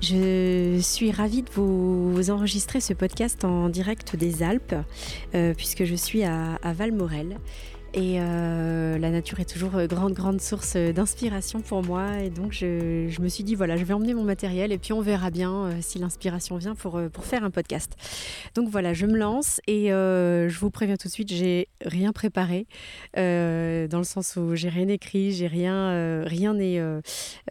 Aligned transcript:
Je 0.00 0.78
suis 0.80 1.10
ravie 1.10 1.42
de 1.42 1.50
vous 1.54 2.30
enregistrer 2.30 2.80
ce 2.80 2.92
podcast 2.92 3.44
en 3.44 3.68
direct 3.68 4.14
des 4.14 4.42
Alpes, 4.42 4.74
euh, 5.34 5.54
puisque 5.54 5.84
je 5.84 5.94
suis 5.94 6.22
à, 6.22 6.56
à 6.62 6.72
Valmorel. 6.72 7.38
Et 7.96 8.20
euh, 8.20 8.98
la 8.98 9.08
nature 9.08 9.40
est 9.40 9.50
toujours 9.50 9.74
euh, 9.76 9.86
grande, 9.86 10.12
grande 10.12 10.38
source 10.38 10.76
d'inspiration 10.76 11.62
pour 11.62 11.82
moi. 11.82 12.18
Et 12.18 12.28
donc, 12.28 12.52
je, 12.52 13.18
me 13.22 13.28
suis 13.28 13.42
dit, 13.42 13.54
voilà, 13.54 13.78
je 13.78 13.84
vais 13.84 13.94
emmener 13.94 14.12
mon 14.12 14.22
matériel 14.22 14.70
et 14.70 14.76
puis 14.76 14.92
on 14.92 15.00
verra 15.00 15.30
bien 15.30 15.64
euh, 15.64 15.72
si 15.80 15.98
l'inspiration 15.98 16.58
vient 16.58 16.74
pour, 16.74 17.00
pour 17.10 17.24
faire 17.24 17.42
un 17.42 17.50
podcast. 17.50 17.94
Donc 18.54 18.68
voilà, 18.68 18.92
je 18.92 19.06
me 19.06 19.16
lance 19.16 19.62
et 19.66 19.86
je 19.88 20.58
vous 20.58 20.70
préviens 20.70 20.96
tout 20.96 21.08
de 21.08 21.12
suite, 21.12 21.32
j'ai 21.32 21.68
rien 21.82 22.12
préparé 22.12 22.66
dans 23.14 23.98
le 23.98 24.04
sens 24.04 24.36
où 24.36 24.54
j'ai 24.54 24.68
rien 24.68 24.88
écrit, 24.88 25.32
j'ai 25.32 25.46
rien, 25.46 26.22
rien 26.24 26.52
n'est, 26.52 26.80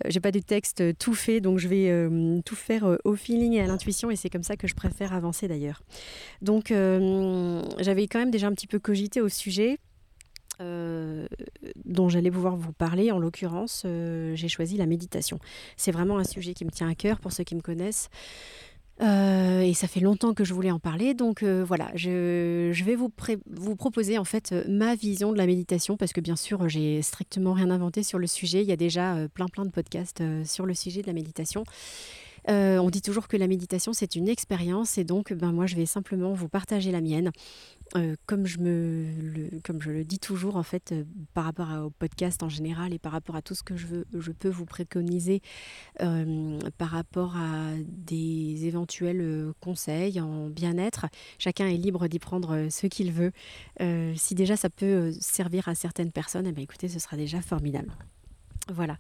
j'ai 0.06 0.20
pas 0.20 0.32
de 0.32 0.40
texte 0.40 0.98
tout 1.00 1.16
fait. 1.16 1.42
Donc, 1.42 1.58
je 1.58 1.68
vais 1.68 2.42
tout 2.44 2.56
faire 2.56 2.98
au 3.04 3.16
feeling 3.16 3.54
et 3.54 3.62
à 3.62 3.68
l'intuition 3.68 4.12
et 4.12 4.16
c'est 4.16 4.30
comme 4.30 4.44
ça 4.44 4.58
que 4.58 4.68
je 4.68 4.76
préfère 4.76 5.14
avancer 5.14 5.48
d'ailleurs. 5.48 5.82
Donc, 6.42 6.68
j'avais 7.80 8.08
quand 8.08 8.20
même 8.20 8.32
déjà 8.32 8.48
un 8.48 8.54
petit 8.54 8.68
peu 8.68 8.80
cogité 8.80 9.22
au 9.22 9.30
sujet. 9.30 9.80
Euh, 10.62 11.28
dont 11.84 12.08
j'allais 12.10 12.32
pouvoir 12.32 12.56
vous 12.56 12.72
parler. 12.72 13.12
En 13.12 13.20
l'occurrence, 13.20 13.84
euh, 13.86 14.36
j'ai 14.36 14.48
choisi 14.48 14.78
la 14.78 14.86
méditation. 14.86 15.40
C'est 15.76 15.92
vraiment 15.92 16.18
un 16.18 16.24
sujet 16.24 16.54
qui 16.54 16.66
me 16.66 16.72
tient 16.72 16.90
à 16.90 16.96
cœur 16.96 17.20
pour 17.20 17.32
ceux 17.32 17.44
qui 17.44 17.56
me 17.56 17.62
connaissent. 17.62 18.10
Euh, 19.02 19.60
et 19.60 19.74
ça 19.74 19.88
fait 19.88 20.00
longtemps 20.00 20.34
que 20.34 20.46
je 20.46 20.54
voulais 20.54 20.72
en 20.72 20.80
parler, 20.80 21.14
donc 21.14 21.44
voilà, 21.44 21.92
je, 21.96 22.72
vais 22.82 22.96
vous, 22.96 23.12
vous, 23.52 23.76
proposer 23.76 24.18
en 24.18 24.24
fait 24.24 24.56
ma 24.70 24.96
vision 24.96 25.34
de 25.34 25.38
la 25.38 25.46
méditation 25.46 25.98
parce 25.98 26.14
que 26.14 26.22
bien 26.22 26.38
sûr 26.38 26.70
j'ai 26.70 27.02
strictement 27.02 27.52
rien 27.52 27.72
inventé 27.72 28.04
sur 28.04 28.20
le 28.20 28.28
sujet. 28.28 28.62
Il 28.62 28.70
y 28.70 28.72
a 28.72 28.78
déjà 28.78 29.18
plein 29.34 29.48
plein 29.48 29.66
de 29.66 29.70
podcasts 29.70 30.24
sur 30.46 30.66
le 30.66 30.74
sujet 30.74 31.02
de 31.02 31.08
la 31.08 31.14
méditation. 31.14 31.66
on 32.48 32.90
dit 32.90 33.02
toujours 33.02 33.28
que 33.28 33.36
la 33.36 33.48
méditation 33.48 33.92
c'est 33.92 34.16
une 34.16 34.30
expérience 34.30 34.98
et 34.98 35.04
donc 35.04 35.34
ben 35.34 35.52
moi 35.52 35.66
je 35.66 35.76
vais 35.76 35.86
simplement 35.86 36.32
vous 36.32 36.48
partager 36.48 36.94
la 36.94 37.02
mienne 37.02 37.32
euh, 37.96 38.16
comme, 38.26 38.46
je 38.46 38.60
me 38.60 39.06
le, 39.22 39.60
comme 39.62 39.82
je 39.82 39.92
le 39.92 40.04
dis 40.04 40.20
toujours, 40.20 40.56
en 40.56 40.64
fait, 40.64 40.92
euh, 40.92 41.04
par 41.34 41.46
rapport 41.46 41.68
au 41.86 41.90
podcast 41.90 42.44
en 42.44 42.50
général 42.50 42.94
et 42.94 43.00
par 43.00 43.12
rapport 43.12 43.36
à 43.36 43.42
tout 43.42 43.56
ce 43.56 43.64
que 43.64 43.78
je, 43.78 43.88
veux, 43.88 44.06
je 44.14 44.32
peux 44.32 44.50
vous 44.50 44.66
préconiser 44.66 45.42
euh, 46.02 46.60
par 46.78 46.90
rapport 46.90 47.36
à 47.38 47.72
des 47.86 48.66
éventuels 48.66 49.54
conseils 49.62 50.20
en 50.20 50.50
bien-être, 50.50 51.06
chacun 51.38 51.68
est 51.68 51.78
libre 51.78 52.08
d'y 52.08 52.20
prendre 52.20 52.68
ce 52.70 52.88
qu'il 52.88 53.12
veut. 53.12 53.32
si 54.16 54.36
déjà 54.36 54.56
ça 54.56 54.70
peut 54.70 55.12
servir 55.20 55.68
à 55.68 55.76
certaines 55.76 56.12
personnes, 56.12 56.48
eh 56.48 56.52
bien, 56.52 56.64
écoutez, 56.64 56.90
ce 56.90 57.00
sera 57.00 57.18
déjà 57.18 57.42
formidable. 57.42 57.92
Voilà. 58.68 58.98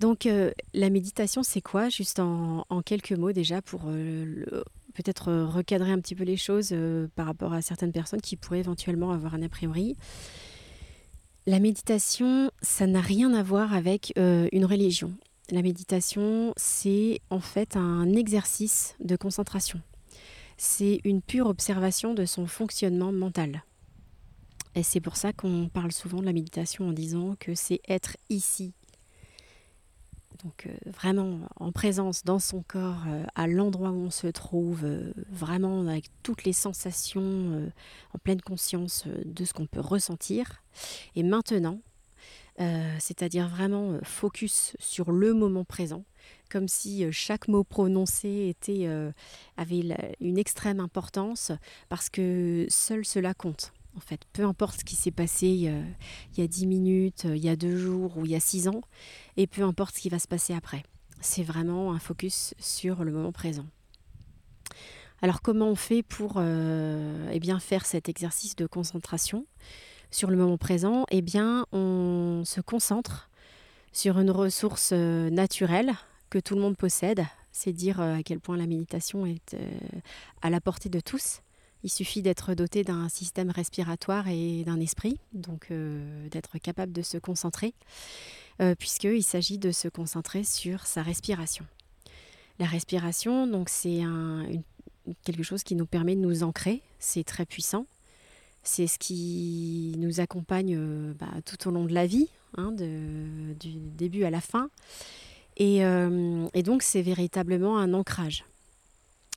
Donc 0.00 0.28
la 0.74 0.90
méditation, 0.90 1.42
c'est 1.42 1.60
quoi 1.60 1.88
Juste 1.88 2.18
en, 2.18 2.64
quelques 2.84 3.12
mots 3.12 3.32
déjà 3.32 3.62
pour 3.62 3.82
le, 3.86 4.64
peut-être 4.94 5.28
euh, 5.28 5.44
recadrer 5.44 5.90
un 5.90 6.00
petit 6.00 6.14
peu 6.14 6.24
les 6.24 6.36
choses 6.36 6.70
euh, 6.72 7.08
par 7.14 7.26
rapport 7.26 7.52
à 7.52 7.60
certaines 7.60 7.92
personnes 7.92 8.20
qui 8.20 8.36
pourraient 8.36 8.60
éventuellement 8.60 9.10
avoir 9.10 9.34
un 9.34 9.42
a 9.42 9.48
priori? 9.48 9.96
La 11.46 11.58
méditation, 11.58 12.50
ça 12.62 12.86
n'a 12.86 13.02
rien 13.02 13.34
à 13.34 13.42
voir 13.42 13.74
avec 13.74 14.14
euh, 14.16 14.48
une 14.52 14.64
religion. 14.64 15.12
La 15.50 15.60
méditation, 15.60 16.54
c'est 16.56 17.20
en 17.28 17.40
fait 17.40 17.76
un 17.76 18.14
exercice 18.14 18.96
de 19.00 19.14
concentration. 19.16 19.82
C'est 20.56 21.00
une 21.04 21.20
pure 21.20 21.46
observation 21.46 22.14
de 22.14 22.24
son 22.24 22.46
fonctionnement 22.46 23.12
mental. 23.12 23.64
Et 24.74 24.82
c'est 24.82 25.00
pour 25.00 25.16
ça 25.16 25.32
qu'on 25.32 25.68
parle 25.68 25.92
souvent 25.92 26.20
de 26.20 26.24
la 26.24 26.32
méditation 26.32 26.88
en 26.88 26.92
disant 26.92 27.36
que 27.38 27.54
c'est 27.54 27.80
être 27.88 28.16
ici 28.30 28.72
donc 30.42 30.66
euh, 30.66 30.74
vraiment 30.86 31.40
en 31.56 31.72
présence 31.72 32.24
dans 32.24 32.38
son 32.38 32.62
corps, 32.62 33.04
euh, 33.08 33.24
à 33.34 33.46
l'endroit 33.46 33.90
où 33.90 34.06
on 34.06 34.10
se 34.10 34.26
trouve, 34.26 34.84
euh, 34.84 35.12
vraiment 35.30 35.86
avec 35.86 36.06
toutes 36.22 36.44
les 36.44 36.52
sensations, 36.52 37.70
en 38.14 38.18
pleine 38.18 38.40
conscience 38.40 39.06
de 39.06 39.44
ce 39.44 39.52
qu'on 39.52 39.66
peut 39.66 39.80
ressentir. 39.80 40.62
Et 41.14 41.22
maintenant, 41.22 41.80
c'est-à-dire 42.58 43.48
vraiment 43.48 43.98
focus 44.02 44.76
sur 44.78 45.10
le 45.10 45.34
moment 45.34 45.64
présent, 45.64 46.04
comme 46.50 46.68
si 46.68 47.10
chaque 47.12 47.48
mot 47.48 47.64
prononcé 47.64 48.48
était, 48.48 48.88
avait 49.56 49.82
une 50.20 50.38
extrême 50.38 50.80
importance, 50.80 51.52
parce 51.88 52.08
que 52.08 52.66
seul 52.68 53.04
cela 53.04 53.34
compte 53.34 53.72
en 53.96 54.00
fait. 54.00 54.20
Peu 54.32 54.44
importe 54.44 54.80
ce 54.80 54.84
qui 54.84 54.96
s'est 54.96 55.10
passé 55.10 55.46
il 55.46 56.38
y 56.38 56.42
a 56.42 56.46
dix 56.46 56.66
minutes, 56.66 57.24
il 57.24 57.44
y 57.44 57.48
a 57.48 57.56
deux 57.56 57.76
jours 57.76 58.16
ou 58.16 58.24
il 58.24 58.32
y 58.32 58.36
a 58.36 58.40
six 58.40 58.68
ans, 58.68 58.82
et 59.36 59.46
peu 59.46 59.62
importe 59.62 59.96
ce 59.96 60.00
qui 60.00 60.08
va 60.08 60.18
se 60.18 60.28
passer 60.28 60.54
après. 60.54 60.82
C'est 61.20 61.42
vraiment 61.42 61.92
un 61.92 61.98
focus 61.98 62.54
sur 62.58 63.04
le 63.04 63.12
moment 63.12 63.32
présent. 63.32 63.66
Alors 65.22 65.40
comment 65.40 65.68
on 65.68 65.74
fait 65.74 66.02
pour 66.02 66.34
euh, 66.36 67.30
eh 67.32 67.40
bien, 67.40 67.58
faire 67.58 67.86
cet 67.86 68.10
exercice 68.10 68.56
de 68.56 68.66
concentration 68.66 69.46
sur 70.10 70.28
le 70.30 70.36
moment 70.36 70.58
présent? 70.58 71.06
Eh 71.10 71.22
bien, 71.22 71.64
on 71.72 72.42
se 72.44 72.60
concentre 72.60 73.30
sur 73.92 74.18
une 74.18 74.30
ressource 74.30 74.90
euh, 74.92 75.30
naturelle 75.30 75.94
que 76.28 76.38
tout 76.38 76.54
le 76.56 76.60
monde 76.60 76.76
possède. 76.76 77.24
C'est 77.52 77.72
dire 77.72 78.02
euh, 78.02 78.16
à 78.16 78.22
quel 78.22 78.38
point 78.38 78.58
la 78.58 78.66
méditation 78.66 79.24
est 79.24 79.56
à 80.42 80.50
la 80.50 80.60
portée 80.60 80.90
de 80.90 81.00
tous. 81.00 81.40
Il 81.84 81.90
suffit 81.90 82.22
d'être 82.22 82.54
doté 82.54 82.82
d'un 82.82 83.10
système 83.10 83.50
respiratoire 83.50 84.26
et 84.28 84.64
d'un 84.64 84.80
esprit, 84.80 85.18
donc 85.34 85.66
euh, 85.70 86.28
d'être 86.30 86.56
capable 86.56 86.92
de 86.92 87.02
se 87.02 87.18
concentrer, 87.18 87.74
euh, 88.62 88.74
puisqu'il 88.74 89.22
s'agit 89.22 89.58
de 89.58 89.70
se 89.70 89.88
concentrer 89.88 90.44
sur 90.44 90.86
sa 90.86 91.02
respiration. 91.02 91.66
La 92.58 92.64
respiration, 92.64 93.46
donc 93.46 93.68
c'est 93.68 94.00
quelque 95.24 95.42
chose 95.42 95.62
qui 95.62 95.74
nous 95.74 95.84
permet 95.84 96.16
de 96.16 96.22
nous 96.22 96.42
ancrer, 96.42 96.80
c'est 97.00 97.24
très 97.24 97.44
puissant. 97.44 97.86
C'est 98.62 98.86
ce 98.86 98.98
qui 98.98 99.94
nous 99.98 100.20
accompagne 100.20 100.76
euh, 100.78 101.12
bah, 101.12 101.28
tout 101.44 101.68
au 101.68 101.70
long 101.70 101.84
de 101.84 101.92
la 101.92 102.06
vie, 102.06 102.28
hein, 102.56 102.72
du 102.72 103.74
début 103.98 104.24
à 104.24 104.30
la 104.30 104.40
fin. 104.40 104.70
Et, 105.58 105.82
donc 106.62 106.82
c'est 106.82 107.02
véritablement 107.02 107.76
un 107.76 107.92
ancrage. 107.92 108.46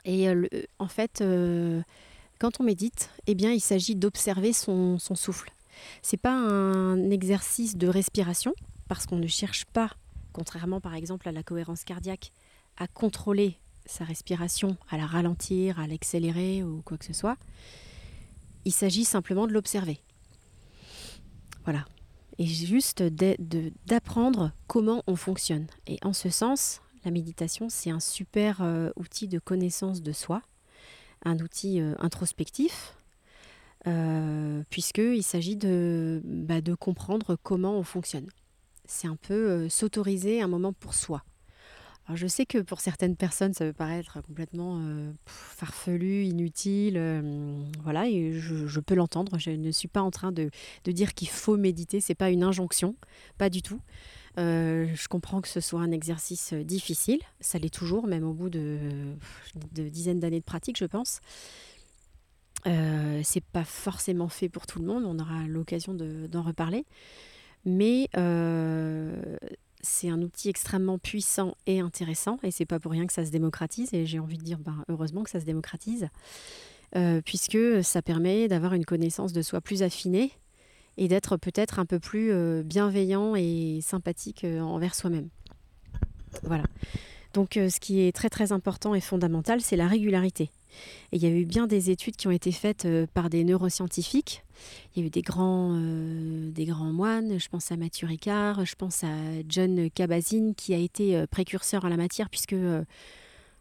Et 0.06 0.28
en 0.80 0.88
fait, 0.88 1.22
quand 2.40 2.60
on 2.60 2.64
médite, 2.64 3.10
eh 3.28 3.36
bien, 3.36 3.52
il 3.52 3.60
s'agit 3.60 3.96
d'observer 3.96 4.54
son, 4.54 5.00
son 5.00 5.16
souffle. 5.16 5.52
C'est 6.02 6.18
pas 6.18 6.34
un 6.34 7.10
exercice 7.10 7.78
de 7.78 7.88
respiration 7.88 8.54
parce 8.88 9.06
qu'on 9.06 9.18
ne 9.18 9.28
cherche 9.28 9.66
pas, 9.66 9.92
contrairement 10.34 10.82
par 10.82 10.96
exemple 10.96 11.28
à 11.28 11.32
la 11.32 11.44
cohérence 11.44 11.84
cardiaque, 11.84 12.32
à 12.78 12.88
contrôler 12.88 13.58
sa 13.86 14.04
respiration, 14.04 14.78
à 14.90 14.98
la 14.98 15.06
ralentir, 15.06 15.80
à 15.80 15.88
l'accélérer 15.88 16.64
ou 16.64 16.82
quoi 16.84 16.98
que 16.98 17.06
ce 17.06 17.14
soit. 17.14 17.38
Il 18.66 18.74
s'agit 18.74 19.06
simplement 19.06 19.48
de 19.48 19.54
l'observer. 19.54 20.00
Voilà. 21.64 21.86
Et 22.38 22.46
juste 22.46 23.02
d'apprendre 23.88 24.52
comment 24.68 25.04
on 25.08 25.16
fonctionne. 25.16 25.68
Et 25.88 25.98
en 26.04 26.14
ce 26.14 26.30
sens, 26.30 26.82
la 27.04 27.12
méditation, 27.12 27.68
c'est 27.70 27.90
un 27.90 28.00
super 28.00 28.62
euh, 28.62 28.92
outil 28.96 29.28
de 29.28 29.40
connaissance 29.40 30.02
de 30.02 30.12
soi, 30.12 30.42
un 31.24 31.40
outil 31.40 31.80
euh, 31.80 31.94
introspectif, 32.00 32.96
euh, 33.88 34.64
puisqu'il 34.70 35.24
s'agit 35.24 35.56
de, 35.56 36.22
bah, 36.24 36.62
de 36.62 36.74
comprendre 36.74 37.38
comment 37.42 37.78
on 37.78 37.84
fonctionne. 37.84 38.28
C'est 38.86 39.08
un 39.08 39.18
peu 39.18 39.34
euh, 39.34 39.70
s'autoriser 39.70 40.42
un 40.42 40.48
moment 40.48 40.74
pour 40.74 40.94
soi. 40.94 41.24
Alors 42.06 42.16
je 42.16 42.28
sais 42.28 42.46
que 42.46 42.60
pour 42.60 42.80
certaines 42.80 43.18
personnes, 43.18 43.54
ça 43.54 43.66
peut 43.66 43.74
paraître 43.74 44.22
complètement 44.22 44.82
farfelu, 45.26 46.24
inutile. 46.24 46.98
voilà, 47.84 48.08
et 48.08 48.32
je, 48.32 48.80
peux 48.80 48.96
l'entendre. 48.96 49.38
Je 49.38 49.50
ne 49.50 49.72
suis 49.72 49.90
pas 49.90 50.02
en 50.02 50.10
train 50.10 50.32
de, 50.32 50.50
de 50.86 50.92
dire 50.94 51.14
qu'il 51.14 51.28
faut 51.28 51.58
méditer. 51.58 52.00
C'est 52.00 52.16
pas 52.16 52.30
une 52.30 52.44
injonction, 52.44 52.96
pas 53.38 53.50
du 53.50 53.62
tout. 53.62 53.82
Euh, 54.38 54.88
je 54.94 55.08
comprends 55.08 55.42
que 55.42 55.48
ce 55.48 55.60
soit 55.60 55.82
un 55.82 55.92
exercice 55.92 56.54
euh, 56.54 56.64
difficile, 56.64 57.20
ça 57.40 57.58
l'est 57.58 57.74
toujours, 57.74 58.08
même 58.08 58.24
au 58.24 58.34
bout 58.34 58.50
de, 58.50 58.78
dizaines 59.74 60.20
d'années 60.20 60.40
de 60.40 60.46
pratique, 60.46 60.78
je 60.78 60.86
pense. 60.86 61.22
Euh, 62.68 63.22
c'est 63.24 63.44
pas 63.44 63.64
forcément 63.64 64.28
fait 64.28 64.50
pour 64.50 64.68
tout 64.68 64.80
le 64.80 64.86
monde, 64.86 65.06
on 65.06 65.18
aura 65.20 65.48
l'occasion 65.48 65.94
d'en 65.94 66.42
reparler. 66.42 66.86
Mais 67.66 68.10
c'est 69.82 70.10
un 70.10 70.22
outil 70.22 70.50
extrêmement 70.50 70.98
puissant 70.98 71.56
et 71.66 71.80
intéressant, 71.80 72.40
et 72.44 72.52
c'est 72.52 72.66
pas 72.66 72.80
pour 72.80 72.92
rien 72.92 73.08
que 73.08 73.14
ça 73.14 73.26
se 73.26 73.32
démocratise, 73.32 73.94
et 73.94 74.06
j'ai 74.06 74.20
envie 74.20 74.38
de 74.38 74.44
dire 74.44 74.60
ben, 74.60 74.84
heureusement 74.90 75.24
que 75.24 75.30
ça 75.30 75.40
se 75.40 75.46
démocratise, 75.46 76.08
euh, 76.96 77.22
puisque 77.24 77.84
ça 77.84 78.02
permet 78.02 78.48
d'avoir 78.48 78.74
une 78.74 78.86
connaissance 78.86 79.34
de 79.34 79.42
soi 79.42 79.62
plus 79.62 79.84
affinée 79.84 80.32
et 80.98 81.08
d'être 81.08 81.38
peut-être 81.38 81.80
un 81.80 81.86
peu 81.86 82.00
plus 82.00 82.32
euh, 82.32 82.64
bienveillant 82.64 83.36
et 83.36 83.80
sympathique 83.82 84.44
euh, 84.44 84.60
envers 84.62 84.96
soi-même. 84.96 85.30
Voilà. 86.44 86.64
Donc 87.34 87.54
ce 87.54 87.80
qui 87.80 88.02
est 88.02 88.16
très 88.16 88.30
très 88.30 88.52
important 88.52 88.96
et 88.96 89.02
fondamental, 89.02 89.62
c'est 89.62 89.76
la 89.76 89.88
régularité. 89.88 90.50
Et 91.12 91.18
il 91.18 91.24
y 91.24 91.26
a 91.26 91.30
eu 91.30 91.46
bien 91.46 91.68
des 91.68 91.90
études 91.90 92.16
qui 92.16 92.28
ont 92.28 92.32
été 92.32 92.52
faites 92.52 92.86
euh, 92.86 93.08
par 93.14 93.30
des 93.30 93.44
neuroscientifiques. 93.44 94.44
Il 94.96 95.02
y 95.02 95.04
a 95.04 95.08
eu 95.08 95.10
des 95.10 95.22
grands, 95.22 95.74
euh, 95.76 96.50
des 96.52 96.66
grands 96.66 96.92
moines, 96.92 97.40
je 97.40 97.50
pense 97.50 97.72
à 97.72 97.78
Mathieu 97.78 98.08
Ricard, 98.08 98.66
je 98.66 98.76
pense 98.76 99.04
à 99.04 99.16
John 99.48 99.90
Kabat-Zinn 99.90 100.56
qui 100.56 100.74
a 100.74 100.78
été 100.78 101.16
euh, 101.16 101.28
précurseur 101.28 101.86
en 101.86 101.90
la 101.90 101.98
matière 101.98 102.30
puisque 102.30 102.56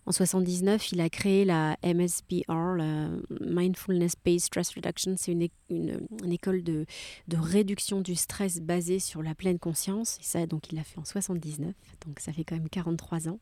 en 0.07 0.13
79, 0.13 0.93
il 0.93 1.01
a 1.01 1.11
créé 1.11 1.45
la 1.45 1.77
MSBR, 1.85 2.77
la 2.77 3.09
Mindfulness 3.41 4.15
Based 4.25 4.47
Stress 4.47 4.71
Reduction. 4.75 5.17
C'est 5.19 5.33
une, 5.33 5.49
une, 5.69 6.33
école 6.33 6.63
de, 6.63 6.87
de, 7.27 7.37
réduction 7.37 8.01
du 8.01 8.15
stress 8.15 8.61
basée 8.61 9.01
sur 9.01 9.21
la 9.23 9.35
pleine 9.35 9.59
conscience. 9.59 10.19
Et 10.21 10.25
ça, 10.25 10.47
donc, 10.47 10.71
il 10.71 10.77
l'a 10.77 10.85
fait 10.85 10.99
en 10.99 11.05
79. 11.05 11.75
Donc, 12.07 12.21
ça 12.21 12.33
fait 12.33 12.45
quand 12.45 12.55
même 12.55 12.69
43 12.69 13.29
ans. 13.29 13.41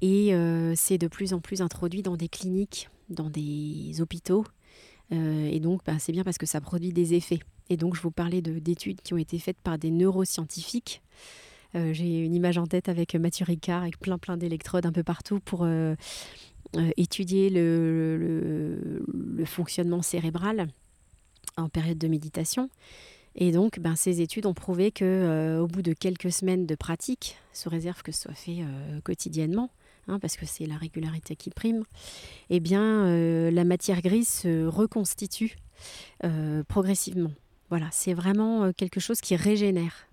Et 0.00 0.32
euh, 0.32 0.74
c'est 0.76 0.96
de 0.98 1.08
plus 1.08 1.32
en 1.32 1.40
plus 1.40 1.60
introduit 1.60 2.02
dans 2.02 2.16
des 2.16 2.28
cliniques, 2.28 2.88
dans 3.08 3.28
des 3.28 4.00
hôpitaux. 4.00 4.44
Euh, 5.12 5.48
et 5.50 5.58
donc, 5.58 5.80
bah, 5.84 5.98
c'est 5.98 6.12
bien 6.12 6.22
parce 6.22 6.38
que 6.38 6.46
ça 6.46 6.60
produit 6.60 6.92
des 6.92 7.14
effets. 7.14 7.40
Et 7.68 7.76
donc, 7.76 7.96
je 7.96 8.02
vous 8.02 8.12
parlais 8.12 8.42
d'études 8.42 9.00
qui 9.02 9.12
ont 9.12 9.18
été 9.18 9.40
faites 9.40 9.58
par 9.58 9.76
des 9.76 9.90
neuroscientifiques. 9.90 11.02
Euh, 11.74 11.92
j'ai 11.92 12.20
une 12.20 12.34
image 12.34 12.58
en 12.58 12.66
tête 12.66 12.88
avec 12.88 13.14
Mathieu 13.14 13.44
Ricard, 13.44 13.82
avec 13.82 13.98
plein 13.98 14.18
plein 14.18 14.36
d'électrodes 14.36 14.86
un 14.86 14.92
peu 14.92 15.02
partout 15.02 15.40
pour 15.40 15.66
étudier 16.96 17.50
le, 17.50 19.02
fonctionnement 19.46 20.02
cérébral 20.02 20.68
en 21.56 21.68
période 21.68 21.98
de 21.98 22.08
méditation. 22.08 22.70
Et 23.34 23.52
donc, 23.52 23.78
ben, 23.78 23.94
ces 23.94 24.20
études 24.20 24.46
ont 24.46 24.54
prouvé 24.54 24.90
que, 24.90 25.58
au 25.60 25.66
bout 25.66 25.82
de 25.82 25.92
quelques 25.92 26.32
semaines 26.32 26.66
de 26.66 26.74
pratique, 26.74 27.36
sous 27.52 27.70
réserve 27.70 28.02
que 28.02 28.12
ce 28.12 28.22
soit 28.22 28.34
fait 28.34 28.64
quotidiennement, 29.04 29.70
Hein, 30.08 30.18
parce 30.18 30.36
que 30.36 30.46
c'est 30.46 30.64
la 30.64 30.76
régularité 30.76 31.36
qui 31.36 31.50
prime, 31.50 31.84
eh 32.48 32.60
bien, 32.60 33.04
euh, 33.04 33.50
la 33.50 33.64
matière 33.64 34.00
grise 34.00 34.28
se 34.28 34.64
reconstitue 34.64 35.56
euh, 36.24 36.64
progressivement. 36.64 37.30
Voilà, 37.68 37.88
c'est 37.92 38.14
vraiment 38.14 38.64
euh, 38.64 38.72
quelque 38.74 39.00
chose 39.00 39.20
qui 39.20 39.36
régénère. 39.36 40.07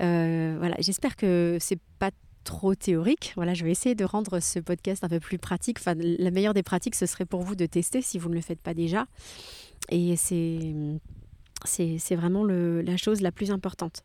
Voilà, 0.00 0.76
j'espère 0.80 1.16
que 1.16 1.58
c'est 1.60 1.80
pas 1.98 2.10
trop 2.44 2.74
théorique. 2.74 3.32
Voilà, 3.36 3.54
je 3.54 3.64
vais 3.64 3.70
essayer 3.70 3.94
de 3.94 4.04
rendre 4.04 4.40
ce 4.40 4.58
podcast 4.58 5.04
un 5.04 5.08
peu 5.08 5.20
plus 5.20 5.38
pratique. 5.38 5.78
La 5.84 6.30
meilleure 6.30 6.54
des 6.54 6.62
pratiques, 6.62 6.94
ce 6.94 7.06
serait 7.06 7.26
pour 7.26 7.42
vous 7.42 7.54
de 7.54 7.66
tester 7.66 8.02
si 8.02 8.18
vous 8.18 8.28
ne 8.28 8.34
le 8.34 8.40
faites 8.40 8.60
pas 8.60 8.74
déjà. 8.74 9.06
Et 9.90 10.16
c'est 10.16 12.16
vraiment 12.16 12.44
la 12.44 12.96
chose 12.96 13.20
la 13.20 13.32
plus 13.32 13.50
importante. 13.50 14.02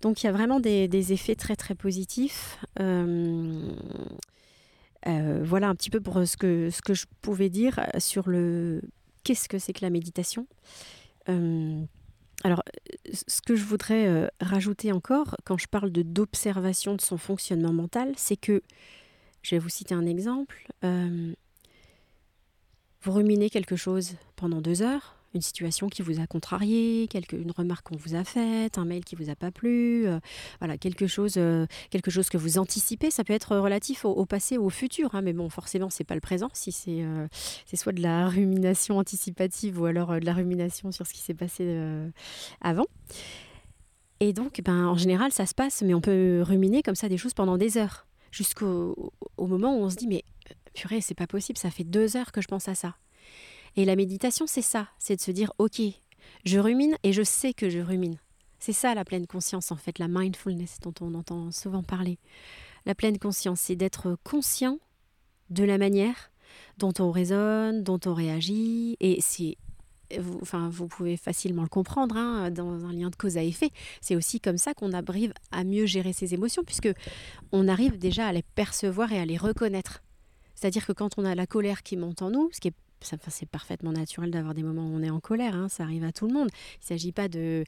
Donc 0.00 0.22
il 0.22 0.26
y 0.26 0.28
a 0.28 0.32
vraiment 0.32 0.60
des, 0.60 1.12
effets 1.12 1.34
très 1.34 1.56
très 1.56 1.74
positifs. 1.74 2.58
Euh, 2.80 3.70
euh, 5.06 5.42
voilà 5.44 5.68
un 5.68 5.74
petit 5.74 5.90
peu 5.90 6.00
pour 6.00 6.26
ce 6.26 6.36
que, 6.36 6.70
je 6.70 7.04
pouvais 7.22 7.48
dire 7.48 7.80
sur 7.98 8.28
le 8.28 8.82
qu'est-ce 9.22 9.48
que 9.48 9.58
c'est 9.58 9.72
que 9.72 9.82
la 9.82 9.90
méditation. 9.90 10.46
Euh, 11.28 11.82
alors, 12.42 12.62
ce 13.12 13.40
que 13.40 13.56
je 13.56 13.64
voudrais 13.64 14.30
rajouter 14.40 14.92
encore 14.92 15.36
quand 15.44 15.56
je 15.56 15.66
parle 15.66 15.90
de 15.90 16.02
d'observation 16.02 16.94
de 16.94 17.00
son 17.00 17.16
fonctionnement 17.16 17.72
mental, 17.72 18.12
c'est 18.16 18.36
que, 18.36 18.62
je 19.42 19.54
vais 19.54 19.58
vous 19.58 19.68
citer 19.68 19.94
un 19.94 20.04
exemple, 20.04 20.66
vous 20.82 23.12
ruminez 23.12 23.50
quelque 23.50 23.76
chose 23.76 24.16
pendant 24.36 24.60
deux 24.60 24.82
heures, 24.82 25.13
une 25.34 25.40
situation 25.40 25.88
qui 25.88 26.02
vous 26.02 26.20
a 26.20 26.26
contrarié, 26.26 27.08
quelque, 27.08 27.36
une 27.36 27.50
remarque 27.50 27.88
qu'on 27.88 27.96
vous 27.96 28.14
a 28.14 28.24
faite, 28.24 28.78
un 28.78 28.84
mail 28.84 29.04
qui 29.04 29.16
vous 29.16 29.30
a 29.30 29.34
pas 29.34 29.50
plu, 29.50 30.06
euh, 30.06 30.18
voilà 30.60 30.78
quelque 30.78 31.06
chose, 31.06 31.34
euh, 31.36 31.66
quelque 31.90 32.10
chose 32.10 32.28
que 32.28 32.38
vous 32.38 32.58
anticipez. 32.58 33.10
Ça 33.10 33.24
peut 33.24 33.32
être 33.32 33.56
relatif 33.56 34.04
au, 34.04 34.24
passé 34.26 34.58
ou 34.58 34.66
au 34.66 34.70
futur, 34.70 35.14
hein, 35.14 35.22
mais 35.22 35.32
bon, 35.32 35.48
forcément, 35.48 35.90
c'est 35.90 36.04
pas 36.04 36.14
le 36.14 36.20
présent. 36.20 36.48
Si 36.52 36.72
c'est 36.72 37.02
euh, 37.02 37.26
c'est 37.66 37.76
soit 37.76 37.92
de 37.92 38.02
la 38.02 38.28
rumination 38.28 38.98
anticipative 38.98 39.80
ou 39.80 39.86
alors 39.86 40.20
de 40.20 40.24
la 40.24 40.32
rumination 40.32 40.92
sur 40.92 41.06
ce 41.06 41.12
qui 41.12 41.20
s'est 41.20 41.34
passé 41.34 41.64
avant. 42.60 42.86
Et 44.20 44.32
donc, 44.32 44.60
ben, 44.64 44.86
en 44.86 44.96
général, 44.96 45.32
ça 45.32 45.46
se 45.46 45.54
passe, 45.54 45.82
mais 45.82 45.94
on 45.94 46.00
peut 46.00 46.42
ruminer 46.42 46.82
comme 46.82 46.94
ça 46.94 47.08
des 47.08 47.18
choses 47.18 47.34
pendant 47.34 47.58
des 47.58 47.76
heures, 47.76 48.06
jusqu'au 48.30 49.12
au 49.36 49.46
moment 49.46 49.76
où 49.76 49.82
on 49.82 49.90
se 49.90 49.96
dit 49.96 50.06
mais 50.06 50.24
purée, 50.74 51.00
c'est 51.00 51.14
pas 51.14 51.26
possible, 51.26 51.58
ça 51.58 51.70
fait 51.70 51.84
deux 51.84 52.16
heures 52.16 52.32
que 52.32 52.40
je 52.40 52.48
pense 52.48 52.68
à 52.68 52.74
ça. 52.74 52.96
Et 53.76 53.84
la 53.84 53.96
méditation, 53.96 54.46
c'est 54.46 54.62
ça, 54.62 54.88
c'est 54.98 55.16
de 55.16 55.20
se 55.20 55.30
dire, 55.30 55.52
ok, 55.58 55.80
je 56.44 56.58
rumine 56.58 56.96
et 57.02 57.12
je 57.12 57.22
sais 57.22 57.54
que 57.54 57.68
je 57.68 57.80
rumine. 57.80 58.18
C'est 58.58 58.72
ça 58.72 58.94
la 58.94 59.04
pleine 59.04 59.26
conscience, 59.26 59.72
en 59.72 59.76
fait, 59.76 59.98
la 59.98 60.08
mindfulness 60.08 60.78
dont 60.80 60.94
on 61.00 61.14
entend 61.14 61.50
souvent 61.50 61.82
parler. 61.82 62.18
La 62.86 62.94
pleine 62.94 63.18
conscience, 63.18 63.60
c'est 63.60 63.76
d'être 63.76 64.16
conscient 64.24 64.78
de 65.50 65.64
la 65.64 65.78
manière 65.78 66.30
dont 66.78 66.92
on 66.98 67.10
raisonne, 67.10 67.82
dont 67.82 68.00
on 68.06 68.14
réagit, 68.14 68.96
et 69.00 69.18
c'est 69.20 69.56
vous, 70.18 70.38
enfin, 70.42 70.68
vous 70.68 70.86
pouvez 70.86 71.16
facilement 71.16 71.62
le 71.62 71.68
comprendre 71.68 72.16
hein, 72.16 72.50
dans 72.50 72.84
un 72.84 72.92
lien 72.92 73.10
de 73.10 73.16
cause 73.16 73.36
à 73.36 73.42
effet. 73.42 73.70
C'est 74.00 74.16
aussi 74.16 74.40
comme 74.40 74.58
ça 74.58 74.74
qu'on 74.74 74.92
arrive 74.92 75.32
à 75.50 75.64
mieux 75.64 75.86
gérer 75.86 76.12
ses 76.12 76.34
émotions, 76.34 76.62
puisque 76.62 76.92
on 77.52 77.68
arrive 77.68 77.98
déjà 77.98 78.26
à 78.26 78.32
les 78.32 78.42
percevoir 78.42 79.12
et 79.12 79.18
à 79.18 79.24
les 79.24 79.36
reconnaître. 79.36 80.02
C'est-à-dire 80.54 80.86
que 80.86 80.92
quand 80.92 81.18
on 81.18 81.24
a 81.24 81.34
la 81.34 81.46
colère 81.46 81.82
qui 81.82 81.96
monte 81.96 82.22
en 82.22 82.30
nous, 82.30 82.48
ce 82.52 82.60
qui 82.60 82.68
est 82.68 82.74
c'est 83.04 83.48
parfaitement 83.48 83.92
naturel 83.92 84.30
d'avoir 84.30 84.54
des 84.54 84.62
moments 84.62 84.86
où 84.86 84.94
on 84.94 85.02
est 85.02 85.10
en 85.10 85.20
colère, 85.20 85.54
hein, 85.54 85.68
ça 85.68 85.84
arrive 85.84 86.04
à 86.04 86.12
tout 86.12 86.26
le 86.26 86.32
monde. 86.32 86.48
Il 86.74 86.84
ne 86.84 86.86
s'agit 86.86 87.12
pas 87.12 87.28
de, 87.28 87.64